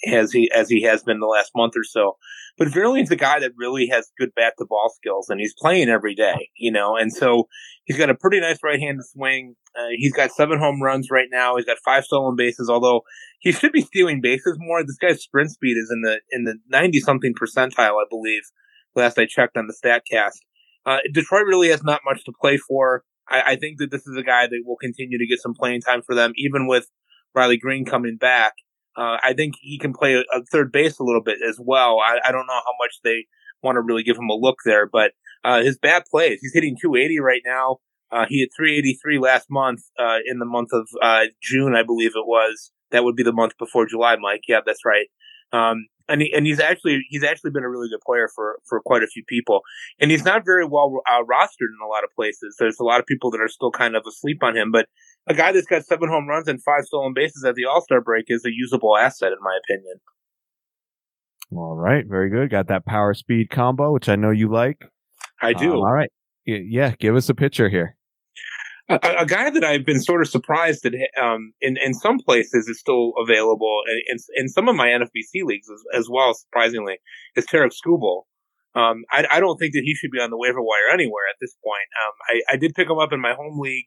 [0.08, 2.16] as he as he has been the last month or so.
[2.58, 5.88] But Vierling's a guy that really has good bat to ball skills, and he's playing
[5.88, 7.48] every day, you know, and so
[7.84, 9.54] he's got a pretty nice right-handed swing.
[9.78, 11.56] Uh, he's got seven home runs right now.
[11.56, 13.02] He's got five stolen bases, although
[13.40, 14.82] he should be stealing bases more.
[14.82, 18.42] This guy's sprint speed is in the in the ninety something percentile, I believe.
[18.94, 20.38] Last I checked on the Statcast,
[20.86, 23.04] uh, Detroit really has not much to play for.
[23.28, 25.80] I, I think that this is a guy that will continue to get some playing
[25.80, 26.86] time for them, even with
[27.34, 28.52] Riley Greene coming back.
[28.96, 31.98] Uh, I think he can play a, a third base a little bit as well.
[32.00, 33.26] I, I don't know how much they
[33.62, 35.12] want to really give him a look there, but
[35.44, 36.38] uh, his bat plays.
[36.40, 37.78] He's hitting 280 right now.
[38.10, 42.12] Uh, he hit 383 last month, uh, in the month of, uh, June, I believe
[42.14, 42.70] it was.
[42.92, 44.42] That would be the month before July, Mike.
[44.46, 45.06] Yeah, that's right.
[45.52, 48.80] Um, and he, and he's actually, he's actually been a really good player for, for
[48.80, 49.60] quite a few people.
[50.00, 52.56] And he's not very well uh, rostered in a lot of places.
[52.58, 54.86] There's a lot of people that are still kind of asleep on him, but
[55.26, 58.26] a guy that's got seven home runs and five stolen bases at the All-Star break
[58.28, 59.96] is a usable asset, in my opinion.
[61.52, 62.50] All right, very good.
[62.50, 64.84] Got that power speed combo, which I know you like.
[65.40, 65.72] I do.
[65.72, 66.10] Um, all right,
[66.44, 67.96] yeah, give us a picture here.
[68.88, 72.68] A, a guy that I've been sort of surprised that um, in in some places
[72.68, 76.34] is still available, and in, in some of my NFBC leagues as, as well.
[76.34, 76.98] Surprisingly,
[77.34, 78.22] is Tarik Skubal.
[78.76, 81.36] Um, I, I don't think that he should be on the waiver wire anywhere at
[81.40, 81.88] this point.
[82.04, 83.86] Um, I, I did pick him up in my home league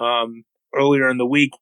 [0.00, 0.44] um,
[0.74, 1.52] earlier in the week,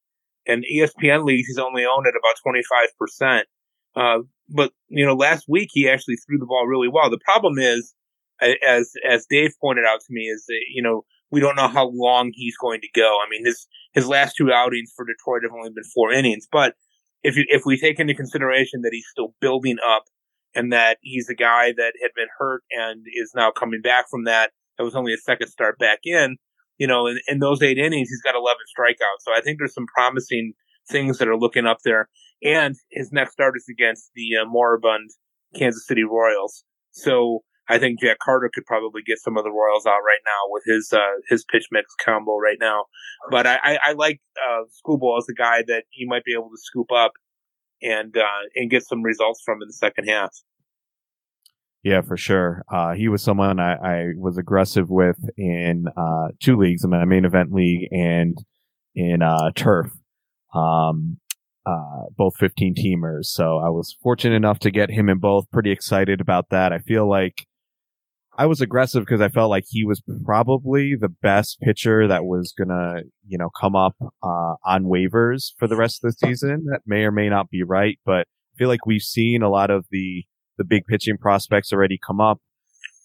[0.47, 3.47] and ESPN leagues he's only owned at about twenty five percent.
[3.95, 7.11] Uh, but you know, last week he actually threw the ball really well.
[7.11, 7.93] The problem is,
[8.41, 11.89] as as Dave pointed out to me, is that you know we don't know how
[11.93, 13.17] long he's going to go.
[13.25, 16.47] I mean, his his last two outings for Detroit have only been four innings.
[16.51, 16.75] But
[17.23, 20.03] if you if we take into consideration that he's still building up
[20.55, 24.23] and that he's a guy that had been hurt and is now coming back from
[24.25, 26.37] that, that was only a second start back in.
[26.77, 29.21] You know, in, in those eight innings, he's got 11 strikeouts.
[29.21, 30.53] So I think there's some promising
[30.89, 32.07] things that are looking up there.
[32.41, 35.09] And his next start is against the uh, moribund
[35.55, 36.63] Kansas City Royals.
[36.91, 40.49] So I think Jack Carter could probably get some of the Royals out right now
[40.49, 42.85] with his uh, his pitch mix combo right now.
[43.29, 46.49] But I, I, I like uh, Skubal as a guy that you might be able
[46.49, 47.11] to scoop up
[47.81, 50.31] and uh, and get some results from in the second half.
[51.83, 52.63] Yeah, for sure.
[52.71, 57.05] Uh, he was someone I, I was aggressive with in uh, two leagues, in my
[57.05, 58.37] main event league and
[58.95, 59.89] in uh, turf,
[60.53, 61.19] um,
[61.65, 63.25] uh, both 15 teamers.
[63.27, 65.49] So I was fortunate enough to get him in both.
[65.51, 66.73] Pretty excited about that.
[66.73, 67.45] I feel like
[68.39, 72.53] I was aggressive because I felt like he was probably the best pitcher that was
[72.57, 76.65] gonna, you know, come up uh, on waivers for the rest of the season.
[76.71, 79.69] That may or may not be right, but I feel like we've seen a lot
[79.69, 80.23] of the
[80.57, 82.39] the big pitching prospects already come up.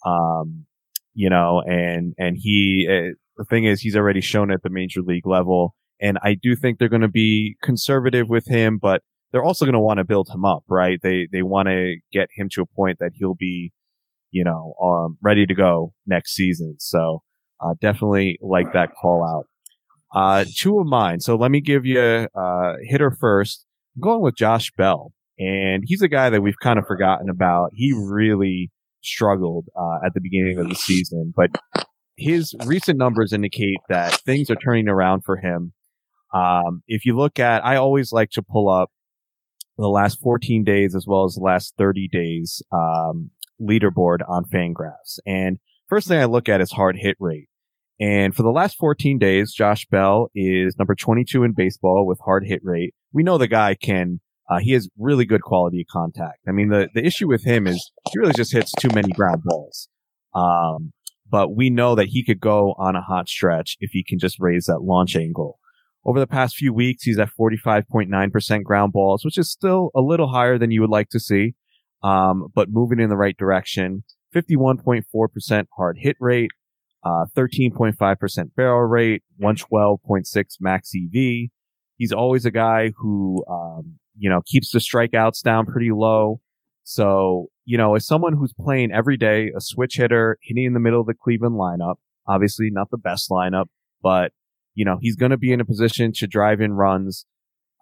[0.06, 0.66] Um,
[1.14, 5.02] you know, and and he uh, the thing is he's already shown at the major
[5.02, 9.66] league level, and I do think they're to be conservative with him, but they're also
[9.74, 11.00] to want to build him up, right?
[11.02, 13.72] They they want to get him to a point that he'll be,
[14.34, 16.74] you know, um, ready to go next season.
[16.80, 17.22] So
[17.60, 19.46] uh, definitely like that call out.
[20.12, 21.20] Uh, two of mine.
[21.20, 23.64] So let me give you uh, hitter first.
[23.96, 27.70] I'm going with Josh Bell, and he's a guy that we've kind of forgotten about.
[27.74, 28.72] He really
[29.02, 31.50] struggled uh, at the beginning of the season, but
[32.16, 35.72] his recent numbers indicate that things are turning around for him.
[36.32, 38.90] Um, if you look at, I always like to pull up
[39.76, 43.30] the last 14 days as well as the last 30 days um,
[43.60, 45.18] leaderboard on Fangraphs.
[45.26, 47.48] And first thing I look at is hard hit rate.
[48.00, 52.44] And for the last 14 days, Josh Bell is number 22 in baseball with hard
[52.46, 52.94] hit rate.
[53.12, 56.40] We know the guy can, uh, he has really good quality of contact.
[56.48, 59.42] I mean, the, the issue with him is he really just hits too many ground
[59.44, 59.88] balls.
[60.34, 60.92] Um,
[61.30, 64.36] but we know that he could go on a hot stretch if he can just
[64.40, 65.58] raise that launch angle.
[66.04, 70.28] Over the past few weeks, he's at 45.9% ground balls, which is still a little
[70.28, 71.54] higher than you would like to see,
[72.04, 74.04] um, but moving in the right direction.
[74.34, 76.50] 51.4% hard hit rate,
[77.04, 81.50] uh, 13.5% barrel rate, 112.6 max EV.
[81.96, 86.40] He's always a guy who, um, you know, keeps the strikeouts down pretty low.
[86.82, 90.80] So, you know, as someone who's playing every day, a switch hitter, hitting in the
[90.80, 91.94] middle of the Cleveland lineup,
[92.26, 93.66] obviously not the best lineup,
[94.02, 94.32] but
[94.74, 97.26] you know, he's going to be in a position to drive in runs.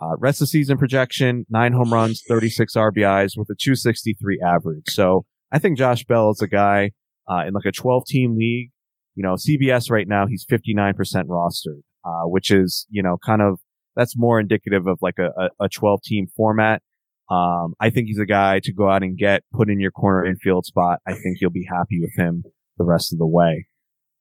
[0.03, 4.85] Uh, rest of season projection, nine home runs, 36 RBIs with a 263 average.
[4.89, 6.91] So I think Josh Bell is a guy,
[7.31, 8.71] uh, in like a 12 team league.
[9.15, 10.95] You know, CBS right now, he's 59%
[11.27, 13.61] rostered, uh, which is, you know, kind of,
[13.95, 16.83] that's more indicative of like a, a 12 team format.
[17.31, 20.25] Um, I think he's a guy to go out and get, put in your corner
[20.25, 20.99] infield spot.
[21.07, 22.43] I think you'll be happy with him
[22.79, 23.67] the rest of the way.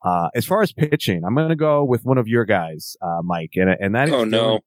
[0.04, 3.22] Uh, as far as pitching, I'm going to go with one of your guys, uh,
[3.24, 4.14] Mike, and and that is.
[4.14, 4.60] Oh no!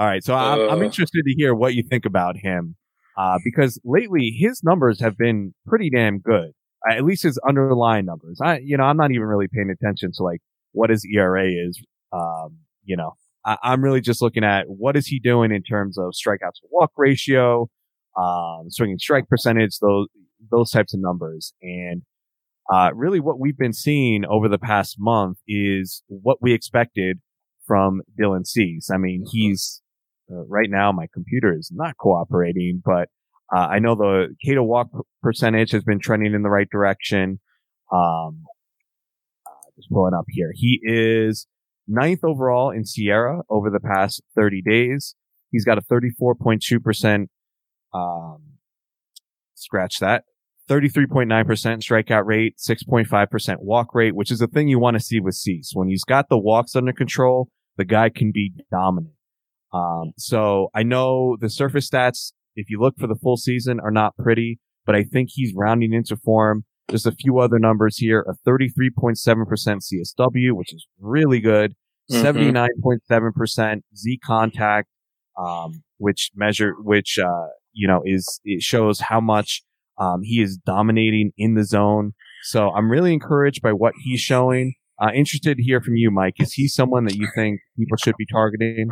[0.00, 2.74] All right, so I'm, I'm interested to hear what you think about him,
[3.18, 6.52] uh, because lately his numbers have been pretty damn good.
[6.88, 8.40] Uh, at least his underlying numbers.
[8.42, 10.40] I, you know, I'm not even really paying attention to like
[10.72, 11.78] what his ERA is.
[12.14, 13.12] Um, you know,
[13.44, 16.68] I, am really just looking at what is he doing in terms of strikeouts to
[16.70, 17.68] walk ratio,
[18.18, 20.06] um, swinging strike percentage, those
[20.50, 22.00] those types of numbers, and
[22.72, 27.18] uh, really what we've been seeing over the past month is what we expected
[27.66, 28.88] from Dylan Cease.
[28.90, 29.82] I mean, he's
[30.30, 33.08] uh, right now my computer is not cooperating, but
[33.54, 34.88] uh, I know the K to walk
[35.22, 37.40] percentage has been trending in the right direction.
[37.92, 38.44] Um,
[39.46, 40.52] uh, just pulling up here.
[40.54, 41.46] He is
[41.88, 45.16] ninth overall in SIERA over the past 30 days.
[45.50, 47.26] He's got a 34.2%,
[47.92, 48.42] um,
[49.54, 50.24] scratch that,
[50.68, 55.34] 33.9% strikeout rate, 6.5% walk rate, which is a thing you want to see with
[55.34, 55.72] Cease.
[55.74, 59.14] When he's got the walks under control, the guy can be dominant.
[59.72, 63.90] Um, so I know the surface stats, if you look for the full season, are
[63.90, 66.64] not pretty, but I think he's rounding into form.
[66.88, 71.74] There's a few other numbers here, a 33.7% CSW, which is really good,
[72.10, 72.26] mm-hmm.
[72.26, 74.88] 79.7% Z contact,
[75.38, 79.62] um, which measure, which, uh, you know, is, it shows how much
[79.98, 82.12] um, he is dominating in the zone.
[82.42, 84.74] So I'm really encouraged by what he's showing.
[85.00, 86.34] Uh, interested to hear from you, Mike.
[86.40, 88.90] Is he someone that you think people should be targeting?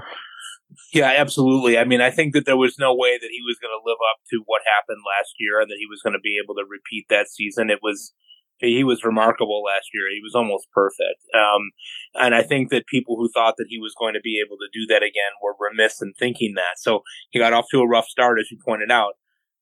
[0.93, 1.79] Yeah, absolutely.
[1.79, 3.99] I mean, I think that there was no way that he was going to live
[4.13, 6.65] up to what happened last year and that he was going to be able to
[6.69, 7.71] repeat that season.
[7.71, 8.13] It was,
[8.59, 10.05] he was remarkable last year.
[10.13, 11.25] He was almost perfect.
[11.35, 11.73] Um,
[12.15, 14.69] and I think that people who thought that he was going to be able to
[14.73, 16.77] do that again were remiss in thinking that.
[16.77, 19.15] So he got off to a rough start, as you pointed out.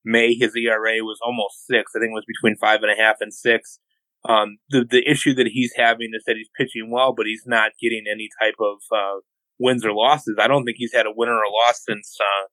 [0.05, 1.93] May, his ERA was almost six.
[1.95, 3.81] I think it was between five and a half and six.
[4.29, 7.73] Um, the the issue that he's having is that he's pitching well, but he's not
[7.81, 9.21] getting any type of uh,
[9.59, 10.37] wins or losses.
[10.41, 12.47] I don't think he's had a winner or loss since uh,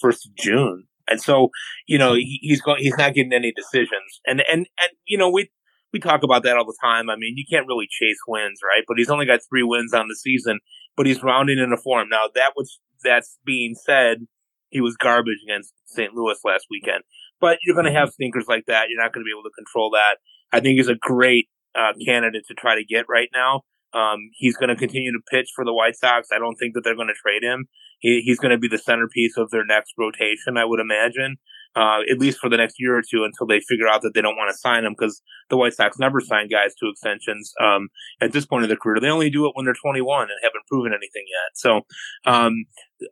[0.00, 1.50] first of June, and so
[1.86, 4.20] you know he, he's going he's not getting any decisions.
[4.26, 5.50] And and and you know we
[5.92, 7.08] we talk about that all the time.
[7.10, 8.84] I mean, you can't really chase wins, right?
[8.86, 10.60] But he's only got three wins on the season,
[10.96, 12.08] but he's rounding in a form.
[12.10, 14.26] Now that was that's being said,
[14.70, 16.12] he was garbage against St.
[16.14, 17.04] Louis last weekend.
[17.40, 18.86] But you're going to have stinkers like that.
[18.88, 20.16] You're not going to be able to control that.
[20.52, 23.62] I think he's a great uh, candidate to try to get right now.
[23.94, 26.28] Um, he's going to continue to pitch for the White Sox.
[26.32, 27.68] I don't think that they're going to trade him.
[28.00, 31.38] He, he's going to be the centerpiece of their next rotation, I would imagine.
[31.76, 34.20] uh, at least for the next year or two until they figure out that they
[34.22, 37.88] don't want to sign him because the White Sox never sign guys to extensions um,
[38.20, 39.00] at this point of their career.
[39.00, 41.54] They only do it when they're 21 and haven't proven anything yet.
[41.54, 41.82] So
[42.24, 42.64] um,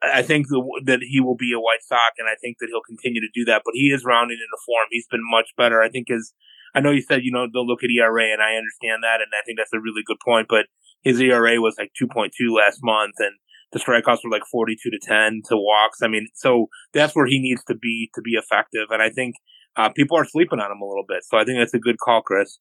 [0.03, 2.87] I think the, that he will be a White Sox, and I think that he'll
[2.87, 3.62] continue to do that.
[3.64, 4.87] But he is rounding into form.
[4.91, 5.83] He's been much better.
[5.83, 6.33] I think his
[6.77, 9.33] I know you said you know they'll look at ERA, and I understand that, and
[9.33, 10.47] I think that's a really good point.
[10.49, 10.66] But
[11.03, 13.33] his ERA was like 2.2 last month, and
[13.72, 16.03] the strikeouts were like 42 to 10 to walks.
[16.03, 18.89] I mean, so that's where he needs to be to be effective.
[18.91, 19.37] And I think
[19.77, 21.24] uh, people are sleeping on him a little bit.
[21.24, 22.59] So I think that's a good call, Chris.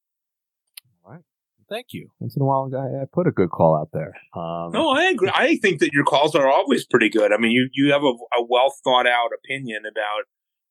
[1.04, 1.22] All right.
[1.70, 2.10] Thank you.
[2.20, 4.14] Once in a while, I, I put a good call out there.
[4.36, 5.32] Um, no, I agree.
[5.34, 7.32] I think that your calls are always pretty good.
[7.32, 10.26] I mean, you, you have a, a well thought out opinion about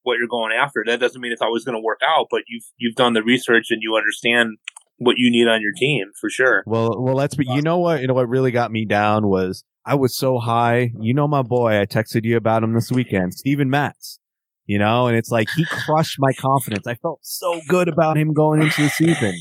[0.05, 0.85] what you're going after.
[0.87, 3.67] That doesn't mean it's always going to work out, but you've you've done the research
[3.71, 4.59] and you understand
[4.99, 6.63] what you need on your team for sure.
[6.67, 7.35] Well, well, let's.
[7.35, 8.01] But you know what?
[8.01, 10.93] You know what really got me down was I was so high.
[11.01, 11.81] You know my boy.
[11.81, 14.21] I texted you about him this weekend, Steven Matz.
[14.67, 16.87] You know, and it's like he crushed my confidence.
[16.87, 19.35] I felt so good about him going into the season,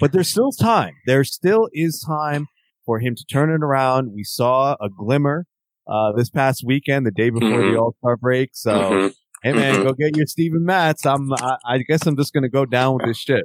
[0.00, 0.94] but there's still time.
[1.06, 2.46] There still is time
[2.86, 4.12] for him to turn it around.
[4.14, 5.46] We saw a glimmer
[5.88, 7.72] uh, this past weekend, the day before mm-hmm.
[7.72, 8.50] the All Star break.
[8.52, 9.08] So, mm-hmm.
[9.42, 9.82] Hey man, mm-hmm.
[9.84, 11.06] go get your Steven Matz.
[11.06, 11.32] I'm.
[11.32, 13.44] I, I guess I'm just gonna go down with this shit.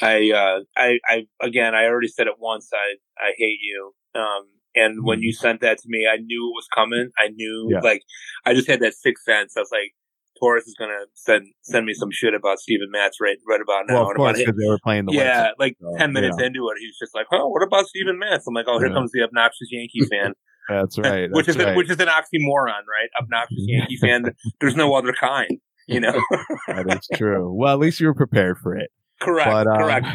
[0.00, 2.70] I, uh, I, I, again, I already said it once.
[2.72, 3.92] I, I hate you.
[4.14, 5.36] Um, and when you mm.
[5.36, 7.10] sent that to me, I knew it was coming.
[7.18, 7.80] I knew, yeah.
[7.80, 8.02] like,
[8.46, 9.54] I just had that sixth sense.
[9.56, 9.92] I was like,
[10.40, 13.94] Torres is gonna send send me some shit about Steven Matz right right about now.
[13.94, 16.46] Well, of course, because they were playing the yeah, like so, ten minutes yeah.
[16.46, 18.94] into it, he's just like, "Oh, what about Steven Matz?" I'm like, "Oh, here yeah.
[18.94, 20.34] comes the obnoxious Yankee fan."
[20.68, 21.28] That's right.
[21.28, 21.74] That's which is right.
[21.74, 23.08] A, which is an oxymoron, right?
[23.20, 24.34] Obnoxious Yankee fan.
[24.60, 26.12] There's no other kind, you know.
[26.68, 27.52] that is true.
[27.52, 28.90] Well, at least you were prepared for it.
[29.20, 29.50] Correct.
[29.50, 30.06] But, um, correct.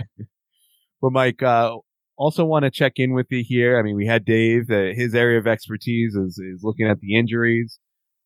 [1.01, 1.77] But Mike, uh,
[2.17, 3.77] also want to check in with you here.
[3.77, 4.69] I mean, we had Dave.
[4.69, 7.79] Uh, his area of expertise is is looking at the injuries.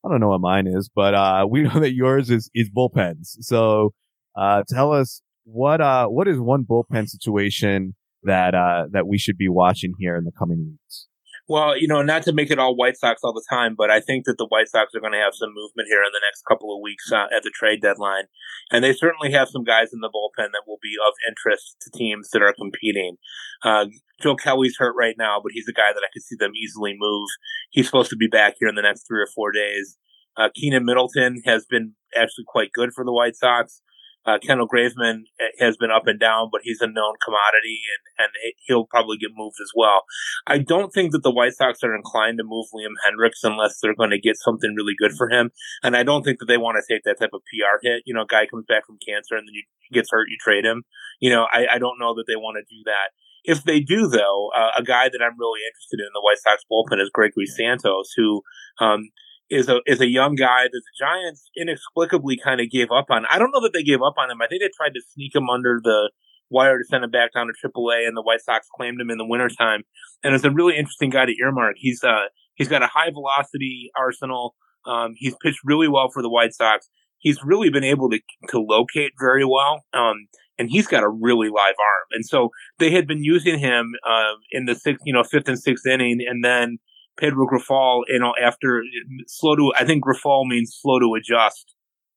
[0.06, 3.38] I don't know what mine is, but uh, we know that yours is is bullpens.
[3.42, 3.94] So
[4.36, 9.38] uh, tell us what uh what is one bullpen situation that uh that we should
[9.38, 11.08] be watching here in the coming weeks.
[11.50, 14.02] Well, you know, not to make it all White Sox all the time, but I
[14.02, 16.44] think that the White Sox are going to have some movement here in the next
[16.46, 18.26] couple of weeks uh, at the trade deadline.
[18.70, 21.98] And they certainly have some guys in the bullpen that will be of interest to
[21.98, 23.16] teams that are competing.
[23.64, 23.86] Uh,
[24.22, 26.96] Joe Kelly's hurt right now, but he's a guy that I could see them easily
[26.98, 27.30] move.
[27.72, 29.98] He's supposed to be back here in the next three or four days.
[30.36, 33.82] Uh, Keynan Middleton has been actually quite good for the White Sox.
[34.28, 35.24] Uh, Kendall Graveman
[35.60, 37.80] has been up and down, but he's a known commodity
[38.20, 40.04] and, and he'll probably get moved as well.
[40.46, 43.96] I don't think that the White Sox are inclined to move Liam Hendriks unless they're
[43.96, 45.52] going to get something really good for him.
[45.82, 48.04] And I don't think that they want to take that type of PR hit.
[48.06, 49.64] You know, a guy comes back from cancer and then he
[49.96, 50.84] gets hurt, you trade him.
[51.22, 53.16] You know, I, I don't know that they want to do that.
[53.44, 56.64] If they do, though, uh, a guy that I'm really interested in the White Sox
[56.70, 58.42] bullpen is Gregory Santos, who
[58.80, 59.08] um,
[59.50, 63.26] is a is a young guy that the Giants inexplicably kind of gave up on.
[63.30, 64.42] I don't know that they gave up on him.
[64.42, 66.12] I think they tried to sneak him under the
[66.50, 69.18] wire to send him back down to AAA, and the White Sox claimed him in
[69.18, 69.84] the wintertime.
[70.24, 71.76] And it's a really interesting guy to earmark.
[71.78, 74.56] He's uh he's got a high velocity arsenal.
[74.86, 76.90] Um, he's pitched really well for the White Sox.
[77.20, 78.20] He's really been able to
[78.50, 79.86] to locate very well.
[79.94, 80.28] Um,
[80.60, 82.08] and he's got a really live arm.
[82.12, 85.60] And so they had been using him uh, in the sixth, you know, fifth and
[85.60, 86.80] sixth inning, and then
[87.18, 88.84] Pedro Grifol, you know, after
[89.28, 91.74] slow to, I think Grifol means slow to adjust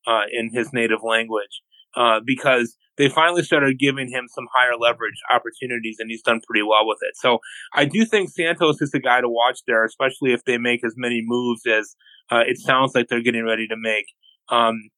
[0.06, 1.62] uh, in his native language,
[1.96, 6.62] uh, because they finally started giving him some higher leverage opportunities, and he's done pretty
[6.62, 7.16] well with it.
[7.16, 7.38] So
[7.74, 10.94] I do think Santos is the guy to watch there, especially if they make as
[10.96, 11.96] many moves as
[12.30, 14.06] uh, it sounds like they're getting ready to make.
[14.50, 14.90] Um,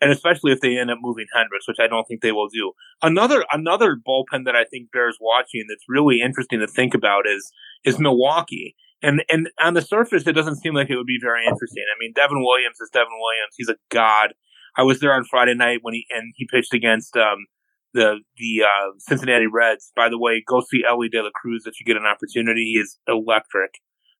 [0.00, 2.72] and especially if they end up moving Hendriks, which I don't think they will do.
[3.02, 7.50] Another another bullpen that I think bears watching that's really interesting to think about is
[7.84, 8.74] is Milwaukee.
[9.04, 11.84] And and on the surface, it doesn't seem like it would be very interesting.
[11.94, 13.54] I mean, Devin Williams is Devin Williams.
[13.54, 14.32] He's a god.
[14.78, 17.46] I was there on Friday night when he and he pitched against um,
[17.92, 19.92] the the uh, Cincinnati Reds.
[19.94, 22.72] By the way, go see Elly De La Cruz if you get an opportunity.
[22.72, 23.72] He is electric,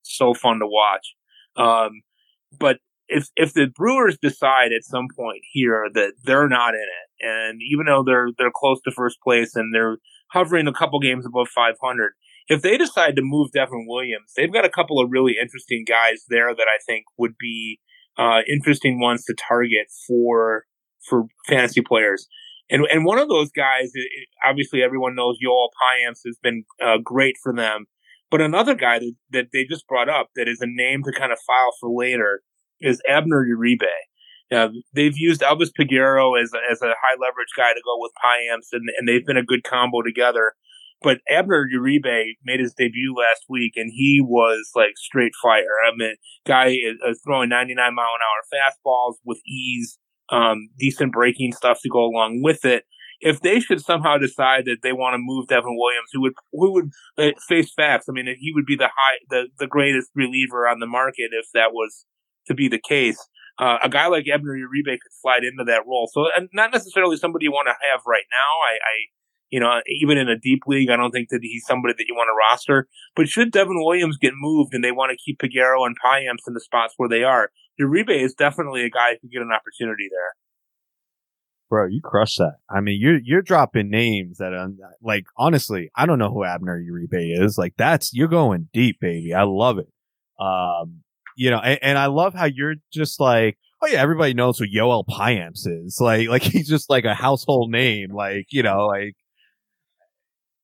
[0.03, 1.15] so fun to watch.
[1.57, 2.03] Um,
[2.59, 7.27] but if if the Brewers decide at some point here that they're not in it,
[7.27, 9.97] and even though they're they're close to first place and they're
[10.31, 12.13] hovering a couple games above 500,
[12.49, 16.25] if they decide to move Devin Williams, they've got a couple of really interesting guys
[16.29, 17.81] there that I think would be
[18.19, 20.65] uh, interesting ones to target for
[21.09, 22.27] for fantasy players.
[22.71, 23.93] And and one of those guys,
[24.47, 27.87] obviously everyone knows Joel Payamps has been uh, great for them.
[28.31, 31.31] But another guy that, that they just brought up that is a name to kind
[31.33, 32.43] of file for later
[32.81, 33.87] is Abner Uribe.
[34.53, 38.69] Uh, they've used Elvis Peguero as as a high leverage guy to go with Payamps,
[38.73, 40.53] and, and they've been a good combo together.
[41.05, 45.77] But Abner Uribe made his debut last week, and he was like straight fire.
[45.87, 49.99] I mean, guy is, is throwing 99 mile an hour fastballs with ease.
[50.31, 52.85] um, decent breaking stuff to go along with it.
[53.21, 56.73] If they should somehow decide that they want to move Devin Williams, who would who
[56.73, 56.91] would
[57.49, 60.87] face facts, I mean, he would be the high the the greatest reliever on the
[60.87, 62.07] market if that was
[62.47, 63.19] to be the case.
[63.59, 66.11] Uh, a guy like Abner Uribe could slide into that role.
[66.13, 68.51] So, and not necessarily somebody you want to have right now.
[68.67, 68.95] I, I,
[69.51, 72.15] you know, even in a deep league, I don't think that he's somebody that you
[72.15, 72.89] want to roster.
[73.15, 76.55] But should Devin Williams get moved and they want to keep Peguero and Payamps in
[76.55, 80.09] the spots where they are, Uribe is definitely a guy who could get an opportunity
[80.11, 80.33] there.
[81.71, 82.57] Bro, you crush that.
[82.71, 86.81] I mean, you're you're dropping names that, um, like, honestly, I don't know who Abner
[86.81, 87.59] Uribe is.
[87.59, 89.35] Like, that's you're going deep, baby.
[89.35, 89.89] I love it.
[90.39, 91.01] Um,
[91.37, 94.67] you know, and, and, I love how you're just like, oh yeah, everybody knows who
[94.67, 95.99] Yoel Payamps is.
[96.01, 98.13] Like, like he's just like a household name.
[98.13, 99.15] Like, you know, like,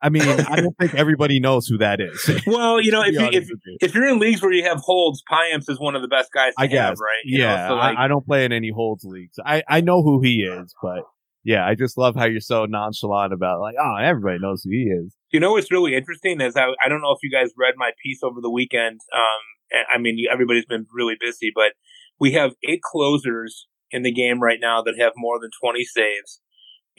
[0.03, 2.42] I mean, I don't think everybody knows who that is.
[2.46, 3.48] well, you know, if, you, if,
[3.80, 6.55] if you're in leagues where you have holds, Payamps is one of the best guys
[6.57, 7.22] I guess, have, right?
[7.24, 9.38] You yeah, so like, I, I, don't play in any holds leagues.
[9.44, 11.03] I, I know who he is, but
[11.44, 14.84] yeah, I just love how you're so nonchalant about like, oh, everybody knows who he
[14.84, 15.14] is.
[15.32, 17.90] You know what's really interesting is I, I don't know if you guys read my
[18.03, 19.01] piece over the weekend.
[19.14, 21.72] Um, I mean, everybody's been really busy, but
[22.18, 26.40] we have eight closers in the game right now that have more than 20 saves.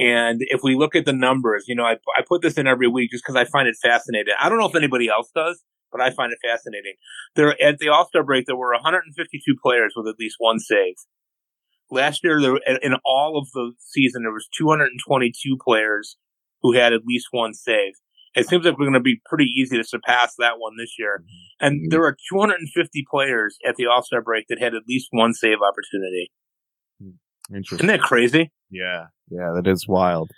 [0.02, 2.88] And if we look at the numbers, you know, I, I put this in every
[2.88, 4.34] week just because I find it fascinating.
[4.40, 6.96] I don't know if anybody else does, but I find it fascinating.
[7.36, 10.96] There at the All Star break, there were 152 players with at least one save.
[11.92, 16.18] Last year, there in all of the season, there was 222 players
[16.64, 17.94] who had at least one save.
[18.34, 21.22] It seems like we're going to be pretty easy to surpass that one this year.
[21.22, 21.68] Mm-hmm.
[21.68, 25.36] And there are 250 players at the All Star break that had at least one
[25.36, 26.32] save opportunity.
[27.00, 27.56] Hmm.
[27.56, 27.88] Interesting.
[27.88, 28.52] Isn't that crazy?
[28.72, 30.32] Yeah, yeah, that is wild.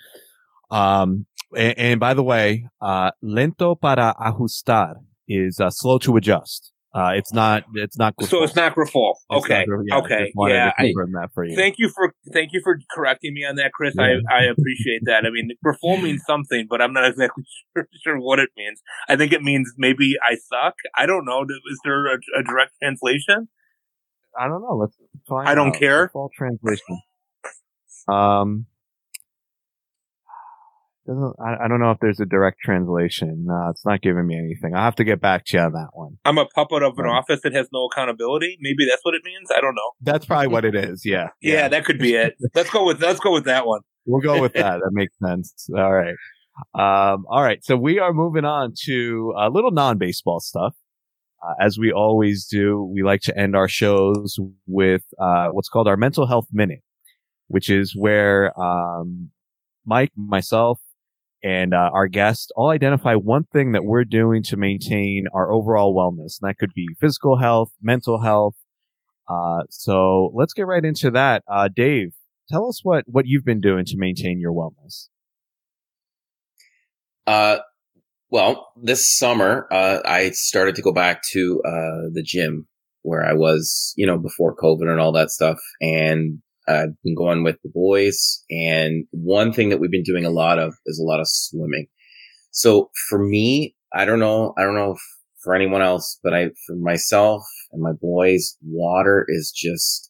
[0.72, 1.26] Um,
[1.56, 4.96] and, and by the way, uh, lento para ajustar
[5.28, 6.74] is uh, slow to adjust.
[6.96, 7.64] Uh, it's not.
[7.74, 8.16] It's not.
[8.16, 8.28] Grifol.
[8.28, 9.16] So it's not Grifol.
[9.32, 9.66] Okay.
[9.68, 10.32] Not, yeah, okay.
[10.48, 10.72] Yeah.
[10.78, 10.84] I,
[11.14, 11.56] that for you.
[11.56, 13.96] Thank you for thank you for correcting me on that, Chris.
[13.98, 14.20] Yeah.
[14.30, 15.26] I, I appreciate that.
[15.26, 18.80] I mean, Grifol means something, but I'm not exactly sure, sure, what it means.
[19.10, 20.76] I think it means maybe I suck.
[20.96, 21.42] I don't know.
[21.42, 23.48] Is there a, a direct translation?
[24.40, 24.76] I don't know.
[24.76, 24.96] Let's
[25.28, 25.50] find.
[25.50, 25.80] I don't out.
[25.80, 26.12] care.
[26.38, 27.02] Translation.
[28.08, 28.68] Um,
[31.08, 33.46] I, I don't know if there's a direct translation.
[33.48, 34.74] No, it's not giving me anything.
[34.76, 36.18] I'll have to get back to you on that one.
[36.24, 38.58] I'm a puppet of an office that has no accountability.
[38.62, 39.50] Maybe that's what it means.
[39.56, 39.92] I don't know.
[40.02, 41.06] That's probably what it is.
[41.06, 41.30] Yeah.
[41.42, 41.68] yeah, yeah.
[41.68, 42.36] that could be it.
[42.56, 43.82] let's go with let's go with that one.
[44.06, 44.80] We'll go with that.
[44.80, 45.68] that makes sense.
[45.76, 46.16] All right.
[46.76, 47.64] Um, all right.
[47.64, 50.76] So we are moving on to a little non-baseball stuff.
[51.42, 55.88] Uh, as we always do, we like to end our shows with uh, what's called
[55.88, 56.82] our mental health minute,
[57.48, 59.30] which is where um,
[59.86, 60.80] Mike, myself,
[61.44, 65.94] and uh, our guests all identify one thing that we're doing to maintain our overall
[65.94, 66.40] wellness.
[66.42, 68.56] And that could be physical health, mental health.
[69.30, 71.44] Uh, so let's get right into that.
[71.48, 72.14] Uh, Dave,
[72.50, 75.10] tell us what, what you've been doing to maintain your wellness.
[77.28, 77.60] Uh,
[78.30, 82.68] well, this summer, uh, I started to go back to, uh, the gym
[83.02, 85.60] where I was, you know, before COVID and all that stuff.
[85.82, 88.44] And I've been going with the boys.
[88.50, 91.88] And one thing that we've been doing a lot of is a lot of swimming.
[92.52, 94.96] So for me, I don't know, I don't know
[95.42, 100.10] for anyone else, but I, for myself and my boys, water is just,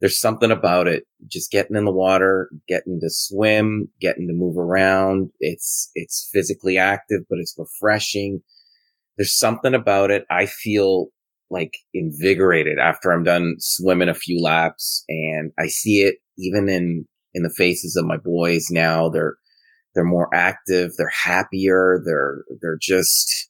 [0.00, 1.04] there's something about it.
[1.26, 5.30] Just getting in the water, getting to swim, getting to move around.
[5.40, 8.42] It's, it's physically active, but it's refreshing.
[9.16, 10.24] There's something about it.
[10.30, 11.08] I feel
[11.50, 17.06] like invigorated after I'm done swimming a few laps and I see it even in,
[17.34, 19.08] in the faces of my boys now.
[19.08, 19.36] They're,
[19.94, 20.92] they're more active.
[20.96, 22.02] They're happier.
[22.04, 23.48] They're, they're just,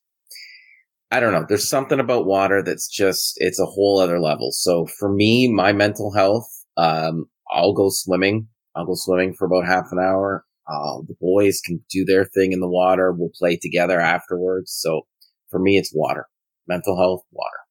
[1.11, 1.47] I don't know.
[1.49, 4.51] There's something about water that's just, it's a whole other level.
[4.53, 8.49] So for me, my mental health, um, I'll go swimming.
[8.75, 10.45] I'll go swimming for about half an hour.
[10.67, 13.13] Uh, the boys can do their thing in the water.
[13.13, 14.73] We'll play together afterwards.
[14.73, 15.03] So
[15.51, 16.27] for me, it's water,
[16.67, 17.64] mental health, water.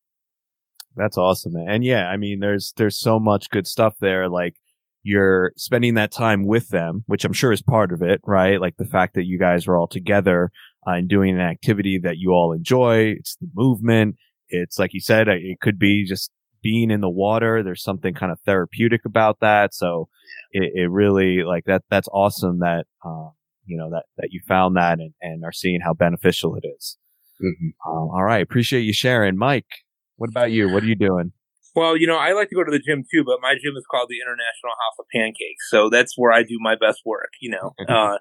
[0.96, 1.54] That's awesome.
[1.54, 1.68] Man.
[1.68, 4.30] And yeah, I mean, there's, there's so much good stuff there.
[4.30, 4.56] Like
[5.02, 8.62] you're spending that time with them, which I'm sure is part of it, right?
[8.62, 10.52] Like the fact that you guys are all together
[10.88, 13.16] uh, and doing an activity that you all enjoy.
[13.18, 14.16] It's the movement.
[14.50, 16.32] It's like you said, it could be just
[16.62, 17.64] being in the water.
[17.64, 19.74] There's something kind of therapeutic about that.
[19.74, 20.08] So
[20.52, 23.30] it, it really like that, that's awesome that, uh,
[23.66, 26.98] you know, that, that you found that and, and are seeing how beneficial it is.
[27.44, 27.90] Mm-hmm.
[27.90, 28.44] Um, all right.
[28.44, 29.38] Appreciate you sharing.
[29.38, 29.66] Mike,
[30.18, 30.70] what about you?
[30.70, 31.32] What are you doing?
[31.76, 33.86] Well, you know, I like to go to the gym too, but my gym is
[33.90, 37.32] called the International House of Pancakes, so that's where I do my best work.
[37.42, 38.18] You know, uh,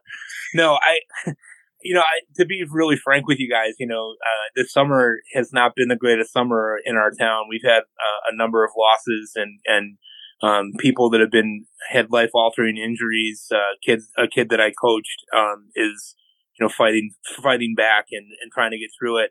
[0.54, 1.00] no, I,
[1.82, 5.18] you know, I, to be really frank with you guys, you know, uh, this summer
[5.34, 7.44] has not been the greatest summer in our town.
[7.50, 9.98] We've had uh, a number of losses and and
[10.42, 13.46] um, people that have been had life altering injuries.
[13.52, 16.16] Uh, kids, a kid that I coached um, is
[16.58, 17.10] you know fighting
[17.42, 19.30] fighting back and, and trying to get through it.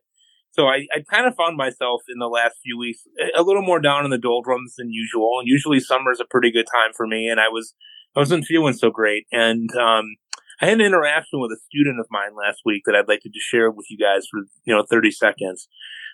[0.52, 3.04] So I, I kind of found myself in the last few weeks
[3.36, 5.40] a little more down in the doldrums than usual.
[5.40, 7.30] And usually summer is a pretty good time for me.
[7.30, 7.74] And I was
[8.16, 9.26] I wasn't feeling so great.
[9.32, 10.16] And um,
[10.62, 13.30] I had an interaction with a student of mine last week that I'd like to
[13.30, 15.68] just share with you guys for you know 30 seconds.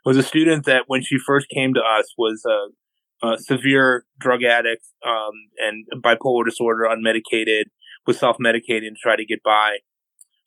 [0.05, 4.05] It was a student that when she first came to us was a, a severe
[4.19, 7.65] drug addict um, and bipolar disorder, unmedicated,
[8.05, 9.79] was self medicating to try to get by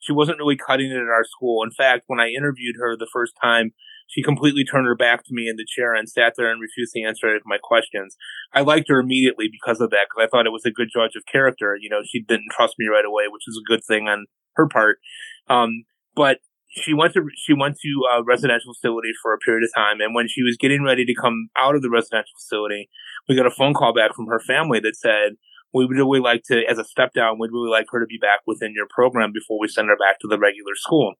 [0.01, 1.63] she wasn't really cutting it at our school.
[1.63, 3.71] In fact, when I interviewed her the first time,
[4.07, 6.93] she completely turned her back to me in the chair and sat there and refused
[6.93, 8.17] to answer any of my questions.
[8.53, 11.15] I liked her immediately because of that, because I thought it was a good judge
[11.15, 11.77] of character.
[11.79, 14.25] You know, she didn't trust me right away, which is a good thing on
[14.55, 14.99] her part.
[15.47, 19.73] Um, but she went to she went to a residential facility for a period of
[19.75, 22.89] time, and when she was getting ready to come out of the residential facility,
[23.27, 25.35] we got a phone call back from her family that said,
[25.73, 28.17] we would really like to, as a step down, we'd really like her to be
[28.17, 31.13] back within your program before we send her back to the regular school.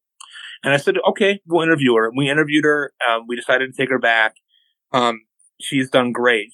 [0.62, 2.10] And I said, okay, we'll interview her.
[2.16, 2.92] We interviewed her.
[3.08, 4.34] Um, we decided to take her back.
[4.92, 5.22] Um,
[5.60, 6.52] she's done great.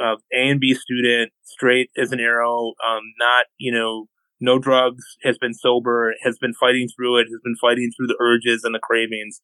[0.00, 4.06] Uh, a and B student, straight as an arrow, um, not, you know,
[4.40, 8.16] no drugs, has been sober, has been fighting through it, has been fighting through the
[8.18, 9.40] urges and the cravings.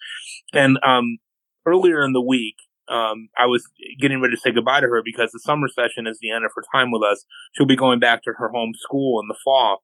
[0.55, 1.19] And, um,
[1.67, 2.57] earlier in the week,
[2.89, 3.67] um, I was
[4.01, 6.53] getting ready to say goodbye to her because the summer session is the end of
[6.55, 7.25] her time with us.
[7.53, 9.83] She'll be going back to her home school in the fall.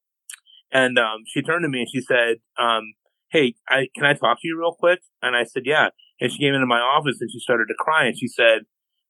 [0.70, 2.94] And um, she turned to me and she said, um,
[3.30, 5.00] Hey, I, can I talk to you real quick?
[5.20, 5.88] And I said, Yeah.
[6.20, 8.62] And she came into my office and she started to cry and she said,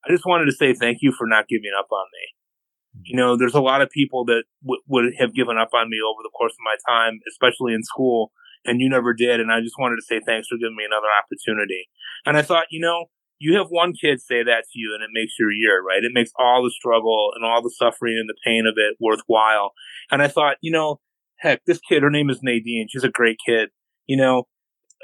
[0.05, 3.05] I just wanted to say thank you for not giving up on me.
[3.05, 5.99] You know, there's a lot of people that w- would have given up on me
[6.05, 8.33] over the course of my time, especially in school,
[8.65, 9.41] and you never did.
[9.41, 11.89] And I just wanted to say thanks for giving me another opportunity.
[12.27, 13.07] And I thought, you know,
[13.43, 16.05] you have one kid say that to you and it makes your year, right?
[16.05, 19.73] It makes all the struggle and all the suffering and the pain of it worthwhile.
[20.13, 21.01] And I thought, you know,
[21.39, 22.87] heck, this kid, her name is Nadine.
[22.89, 23.71] She's a great kid.
[24.07, 24.45] You know,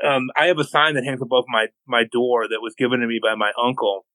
[0.06, 3.08] um, I have a sign that hangs above my, my door that was given to
[3.08, 4.06] me by my uncle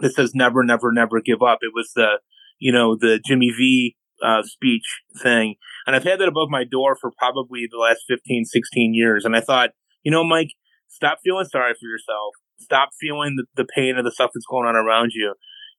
[0.00, 1.58] that says never, never, never give up.
[1.62, 2.18] It was the,
[2.58, 5.54] you know, the Jimmy V uh, speech thing.
[5.86, 9.24] And I've had that above my door for probably the last 15, 16 years.
[9.24, 9.70] And I thought,
[10.02, 10.54] you know, Mike,
[10.88, 12.34] stop feeling sorry for yourself
[12.64, 15.34] stop feeling the, the pain of the stuff that's going on around you.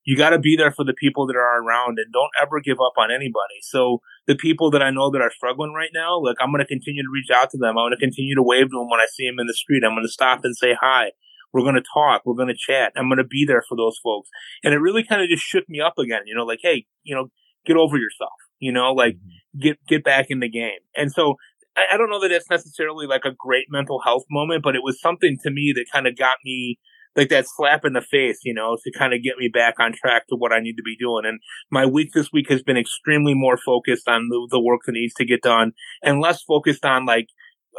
[0.05, 2.77] You got to be there for the people that are around and don't ever give
[2.77, 3.57] up on anybody.
[3.63, 6.67] So the people that I know that are struggling right now, like I'm going to
[6.67, 7.77] continue to reach out to them.
[7.77, 9.83] I'm going to continue to wave to them when I see them in the street.
[9.83, 11.11] I'm going to stop and say hi.
[11.51, 12.21] We're going to talk.
[12.23, 12.93] We're going to chat.
[12.95, 14.29] I'm going to be there for those folks.
[14.63, 17.15] And it really kind of just shook me up again, you know, like, Hey, you
[17.15, 17.31] know,
[17.65, 19.59] get over yourself, you know, like mm-hmm.
[19.59, 20.79] get, get back in the game.
[20.95, 21.35] And so
[21.75, 24.83] I, I don't know that it's necessarily like a great mental health moment, but it
[24.83, 26.79] was something to me that kind of got me
[27.15, 29.93] like that slap in the face, you know, to kind of get me back on
[29.93, 31.23] track to what I need to be doing.
[31.25, 31.39] And
[31.71, 35.13] my week this week has been extremely more focused on the, the work that needs
[35.15, 35.71] to get done
[36.03, 37.27] and less focused on like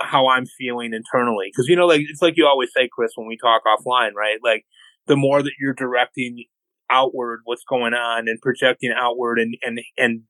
[0.00, 1.50] how I'm feeling internally.
[1.54, 4.38] Cause you know, like, it's like you always say, Chris, when we talk offline, right?
[4.42, 4.64] Like
[5.06, 6.44] the more that you're directing
[6.88, 10.22] outward what's going on and projecting outward and, and, and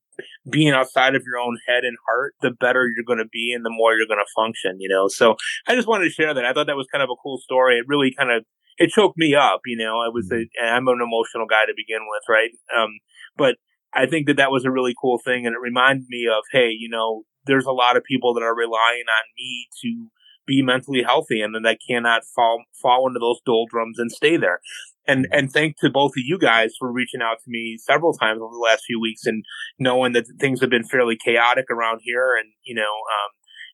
[0.51, 3.65] being outside of your own head and heart, the better you're going to be and
[3.65, 5.09] the more you're going to function, you know?
[5.09, 5.37] So
[5.67, 6.45] I just wanted to share that.
[6.45, 7.79] I thought that was kind of a cool story.
[7.79, 8.45] It really kind of,
[8.79, 10.65] it choked me up, you know, I was a, mm-hmm.
[10.65, 12.51] I'm an emotional guy to begin with, right?
[12.77, 12.91] Um,
[13.37, 13.57] but
[13.95, 15.47] I think that that was a really cool thing.
[15.47, 18.55] And it reminded me of, hey, you know, there's a lot of people that are
[18.55, 20.09] relying on me to
[20.47, 24.61] be mentally healthy and that I cannot fall, fall into those doldrums and stay there
[25.07, 28.41] and and thank to both of you guys for reaching out to me several times
[28.43, 29.45] over the last few weeks and
[29.79, 32.37] knowing that things have been fairly chaotic around here.
[32.39, 33.31] And you know um,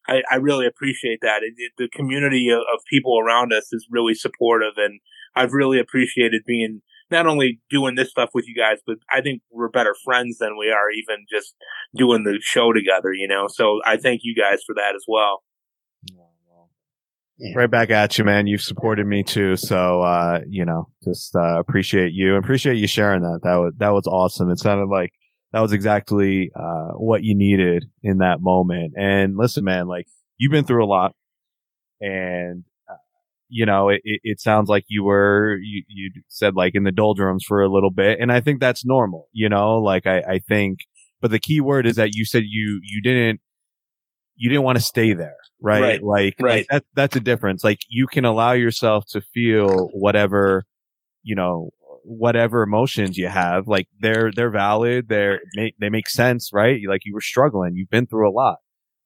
[0.09, 1.43] I, I, really appreciate that.
[1.43, 5.01] It, it, the community of, of, people around us is really supportive and
[5.35, 9.41] i've really appreciated being not only doing this stuff with you guys but i think
[9.51, 11.55] we're better friends than we are even just
[11.97, 13.47] doing the show together you know?
[13.49, 15.43] So i thank you guys for that as well
[17.43, 17.55] yeah.
[17.57, 18.47] Right back at you, man.
[18.47, 19.57] You've supported me too.
[19.57, 22.37] So, uh, you know, just, uh, appreciate you.
[22.37, 23.41] Appreciate you sharing that.
[23.43, 24.49] That was, that was awesome.
[24.49, 25.11] It sounded like
[25.53, 28.93] that was exactly, uh, what you needed in that moment.
[28.97, 30.07] And listen, man, like
[30.39, 31.17] you've been through a lot
[32.01, 32.95] and, uh,
[33.49, 37.45] you know, it, it sounds like you were, you, you said like in the doldrums
[37.45, 38.21] for a little bit.
[38.21, 40.79] And I think that's normal, you know, like I, I think,
[41.21, 43.41] but the key word is that you said you, you didn't,
[44.43, 45.81] you didn't want to stay there, right?
[45.81, 46.03] right.
[46.03, 46.67] Like, right.
[46.69, 47.63] That, that's a difference.
[47.63, 50.65] Like you can allow yourself to feel whatever,
[51.23, 51.71] you know,
[52.03, 53.69] whatever emotions you have.
[53.69, 55.07] Like they're, they're valid.
[55.09, 55.39] They're,
[55.79, 56.81] they make sense, right?
[56.89, 57.77] Like you were struggling.
[57.77, 58.57] You've been through a lot,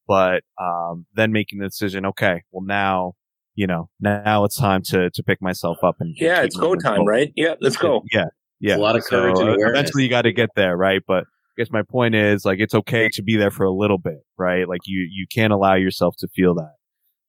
[0.09, 3.13] but, um, then making the decision, okay, well now,
[3.57, 7.05] you know, now it's time to, to pick myself up and yeah, it's go time,
[7.05, 7.31] right?
[7.37, 8.05] Yeah, let's go.
[8.11, 8.25] Yeah.
[8.59, 9.81] yeah, It's a lot of courage So, and awareness.
[9.81, 11.03] Eventually, you got to get there, right?
[11.07, 11.25] But
[11.57, 14.19] I guess my point is, like, it's okay to be there for a little bit,
[14.37, 14.69] right?
[14.69, 16.75] Like, you you can't allow yourself to feel that.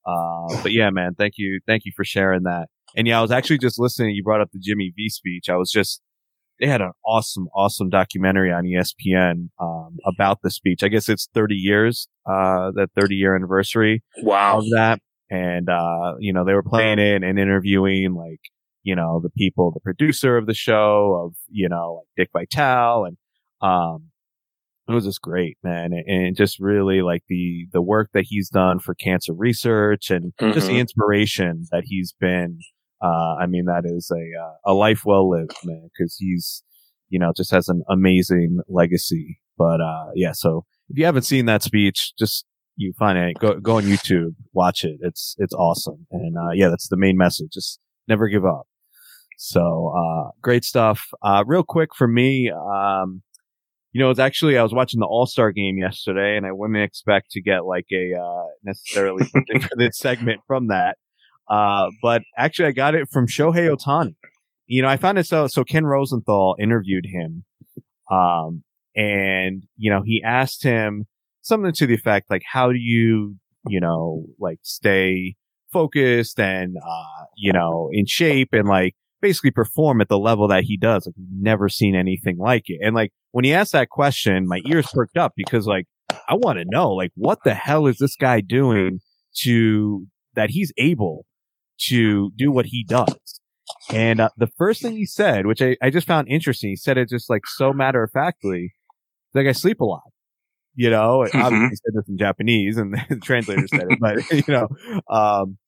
[0.06, 2.68] Uh, but yeah, man, thank you, thank you for sharing that.
[2.96, 4.16] And yeah, I was actually just listening.
[4.16, 5.50] You brought up the Jimmy V speech.
[5.50, 6.02] I was just
[6.60, 10.82] they had an awesome, awesome documentary on ESPN um, about the speech.
[10.84, 14.60] I guess it's 30 years, uh, that 30 year anniversary Wow.
[14.60, 15.00] of that.
[15.30, 18.40] And, uh, you know, they were playing it and interviewing like,
[18.84, 23.06] you know, the people, the producer of the show of, you know, like Dick Vitale
[23.06, 23.18] and,
[23.62, 24.06] um,
[24.88, 25.92] it was just great, man.
[26.08, 30.68] And, just really like the, the work that he's done for cancer research and just
[30.68, 30.80] the Mhm.
[30.80, 32.60] inspiration that he's been.
[33.04, 36.64] Uh, I mean, that is a, uh, a life well lived, man, cause he's,
[37.10, 39.40] you know, just has an amazing legacy.
[39.58, 42.46] But, uh, yeah, so if you haven't seen that speech, just
[42.76, 44.98] you find it, go, go on YouTube, watch it.
[45.02, 46.06] It's, it's awesome.
[46.12, 47.50] And, uh, yeah, that's the main message.
[47.54, 48.68] Just never give up.
[49.40, 51.10] So, uh, great stuff.
[51.22, 53.22] Uh, real quick for me, um,
[53.98, 57.32] you know, it's actually, I was watching the All-Star game yesterday and I wouldn't expect
[57.32, 60.98] to get like a, uh, necessarily for this segment from that.
[61.50, 64.14] Uh, but actually I got it from Shohei Ohtani.
[64.68, 67.44] You know, I found it so, so Ken Rosenthal interviewed him.
[68.12, 68.64] Um,
[68.96, 71.08] and, you know, he asked him
[71.42, 73.38] something to the effect, like, how do you,
[73.68, 75.38] you know, like stay
[75.74, 78.94] focused and, uh, you know, in shape and like
[79.24, 81.08] basically perform at the level that he does.
[81.08, 82.80] Like, we've never seen anything like it.
[82.84, 85.86] And like, when he asked that question, my ears perked up because like,
[86.28, 89.00] I want to know, like, what the hell is this guy doing
[89.44, 91.28] to that he's able
[91.82, 93.40] to do what he does?
[93.94, 96.98] And uh, the first thing he said, which I, I just found interesting, he said
[96.98, 98.74] it just like so matter of factly,
[99.36, 100.02] like I sleep a lot.
[100.74, 101.36] You know, Mhm.
[101.36, 104.68] obviously he said this in Japanese and the translator said it, but you know,
[105.16, 105.60] um,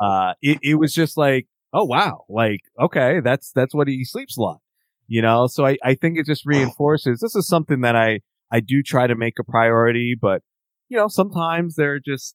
[0.00, 4.36] uh, it, it was just like, oh wow, like, okay, that's, that's what he sleeps
[4.36, 4.58] a lot,
[5.06, 5.46] you know?
[5.46, 8.20] So I, I think it just reinforces this is something that I,
[8.52, 10.42] I do try to make a priority, but
[10.88, 12.34] you know, sometimes there are just,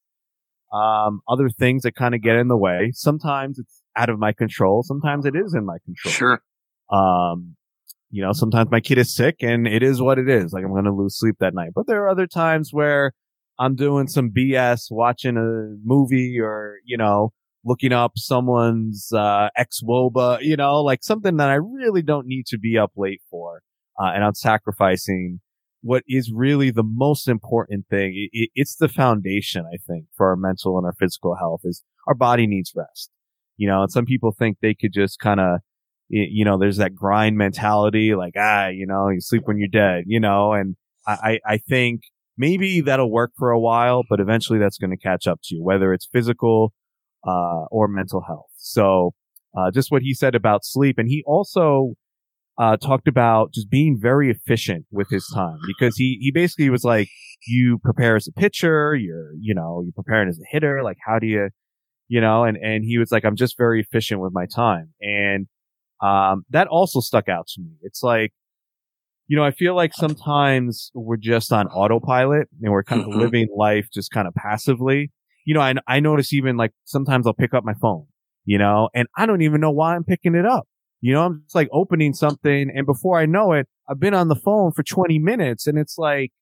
[0.74, 2.92] um, other things that kind of get in the way.
[2.94, 4.84] Sometimes it's out of my control.
[4.84, 6.12] Sometimes it is in my control.
[6.12, 6.42] Sure.
[6.92, 7.56] Um,
[8.12, 10.52] you know, sometimes my kid is sick and it is what it is.
[10.52, 11.72] Like I'm going to lose sleep that night.
[11.76, 13.14] But there are other times where
[13.60, 17.34] I'm doing some BS, watching a movie or, you know,
[17.66, 22.58] looking up someone's, uh, xwOBA, you know, like something that I really don't need to
[22.58, 23.62] be up late for.
[24.02, 25.42] Uh, and I'm sacrificing
[25.82, 28.14] what is really the most important thing.
[28.16, 31.84] It, it, it's the foundation, I think, for our mental and our physical health is
[32.08, 33.10] our body needs rest.
[33.58, 35.60] You know, and some people think they could just kind of,
[36.08, 40.06] you know, there's that grind mentality, like, ah, you know, you sleep when you're dead,
[40.08, 40.76] you know, and
[41.06, 41.12] I,
[41.46, 42.02] I, I think
[42.38, 45.64] maybe that'll work for a while, but eventually that's going to catch up to you,
[45.64, 46.74] whether it's physical,
[47.28, 48.50] uh, or mental health.
[48.58, 49.14] So,
[49.58, 50.98] uh, just what he said about sleep.
[50.98, 51.94] And he also,
[52.58, 56.84] uh, talked about just being very efficient with his time because he, he basically was
[56.84, 57.08] like,
[57.48, 60.84] you prepare as a pitcher, you're, you know, you're preparing as a hitter.
[60.84, 61.50] Like, how do you,
[62.10, 64.94] you know, and, and he was like, I'm just very efficient with my time.
[65.02, 65.48] And,
[66.02, 67.72] um, that also stuck out to me.
[67.82, 68.34] It's like,
[69.28, 73.22] you know, I feel like sometimes we're just on autopilot and we're kind of Mhm.
[73.22, 75.12] living life just kind of passively.
[75.50, 78.06] You know, I, I notice even like sometimes I'll pick up my phone,
[78.46, 80.68] you know, and I don't even know why I'm picking it up.
[81.02, 84.28] You know, I'm just like opening something and before I know it, I've been on
[84.28, 86.34] the phone for 20 minutes and it's like,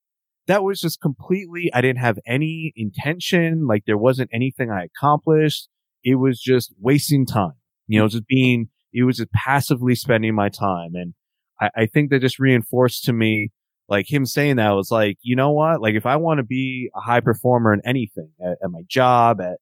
[0.48, 3.66] that was just completely, I didn't have any intention.
[3.66, 5.70] Like there wasn't anything I accomplished.
[6.04, 7.54] It was just wasting time,
[7.88, 10.96] you know, just being, it was just passively spending my time.
[10.96, 11.14] And
[11.62, 13.52] I, I think that just reinforced to me,
[13.90, 15.82] like him saying that was like, you know what?
[15.82, 19.40] Like if I want to be a high performer in anything at, at my job,
[19.42, 19.58] at,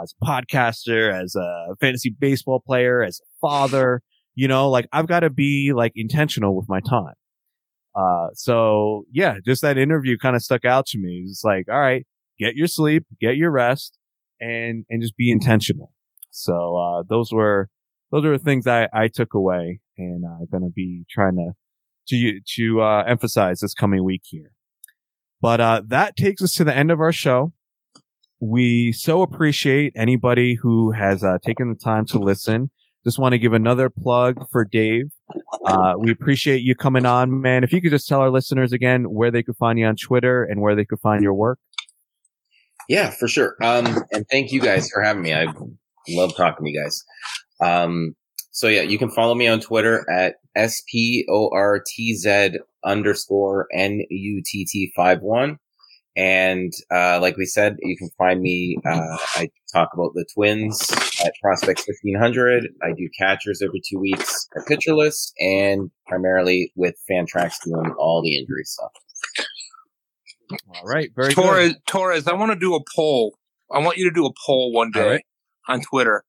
[0.00, 4.02] as a podcaster, as a fantasy baseball player, as a father,
[4.34, 7.14] you know, like I've got to be like intentional with my time.
[7.94, 11.24] Uh, so yeah, just that interview kind of stuck out to me.
[11.26, 12.06] It's like, all right,
[12.38, 13.98] get your sleep, get your rest
[14.40, 15.92] and, and just be intentional.
[16.30, 17.68] So, uh, those were,
[18.12, 21.52] those are the things I, I took away and I'm going to be trying to,
[22.08, 24.52] to, to, uh, emphasize this coming week here.
[25.40, 27.52] But, uh, that takes us to the end of our show.
[28.40, 32.70] We so appreciate anybody who has, uh, taken the time to listen.
[33.04, 35.06] Just want to give another plug for Dave.
[35.64, 37.64] Uh, we appreciate you coming on, man.
[37.64, 40.44] If you could just tell our listeners again where they could find you on Twitter
[40.44, 41.58] and where they could find your work.
[42.90, 43.56] Yeah, for sure.
[43.62, 45.32] Um, and thank you guys for having me.
[45.32, 45.46] I
[46.08, 47.04] love talking to you guys.
[47.62, 48.14] Um,
[48.50, 52.58] so yeah, you can follow me on Twitter at S P O R T Z
[52.84, 55.58] underscore N U T T five one.
[56.16, 58.76] And uh, like we said, you can find me.
[58.84, 60.90] Uh, I talk about the Twins
[61.24, 62.66] at Prospects 1500.
[62.82, 68.22] I do catchers every two weeks at Pitcher List, and primarily with Fantrax doing all
[68.22, 68.90] the injury stuff.
[70.74, 71.86] All right, very Torres, good.
[71.86, 73.36] Torres, I want to do a poll.
[73.70, 75.24] I want you to do a poll one day right.
[75.68, 76.24] on Twitter.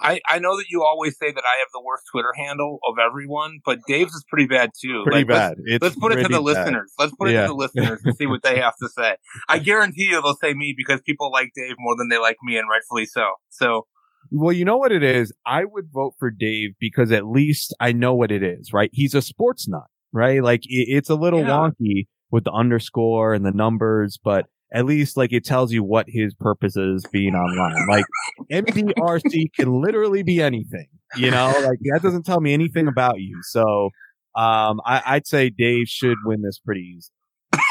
[0.00, 2.96] I, I know that you always say that I have the worst Twitter handle of
[2.98, 5.02] everyone, but Dave's is pretty bad too.
[5.04, 5.78] Pretty Like, let's- bad.
[5.82, 6.42] Let's put it to the bad.
[6.42, 6.92] listeners.
[6.98, 9.16] Let's put it to the listeners and see what they have to say.
[9.48, 12.58] I guarantee you they'll say me because people like Dave more than they like me,
[12.58, 13.24] and rightfully so.
[13.48, 13.86] So
[14.30, 15.32] Well, you know what it is?
[15.46, 18.90] I would vote for Dave because at least I know what it is, right?
[18.92, 20.42] He's a sports nut, right?
[20.42, 21.48] Like it, it's a little Yeah.
[21.80, 26.06] wonky with the underscore and the numbers, but at least like it tells you what
[26.08, 27.86] his purpose is being online.
[27.88, 28.04] Like
[28.50, 33.38] MDRC can literally be anything, you know, like that doesn't tell me anything about you.
[33.44, 33.90] So,
[34.34, 37.10] um, I, I'd say Dave should win this pretty easy,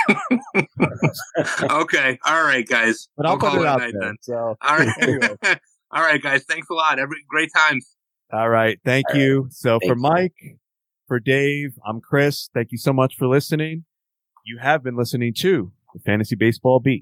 [1.62, 3.08] okay, all right, guys.
[3.18, 4.02] but I'll We'll put call it out a there.
[4.02, 4.16] then.
[4.22, 5.36] So, All right, Anyway.
[5.92, 6.44] all right, guys.
[6.46, 7.00] Thanks a lot.
[7.00, 7.96] Every great times.
[8.34, 8.80] All right.
[8.84, 9.22] Thank All right.
[9.22, 9.48] you.
[9.52, 10.02] So Thank for you.
[10.02, 10.34] Mike,
[11.08, 12.50] for Dave, I'm Chris.
[12.54, 13.86] Thank you so much for listening.
[14.46, 15.72] You have been listening to
[16.04, 16.94] Fantasy Baseball Beat.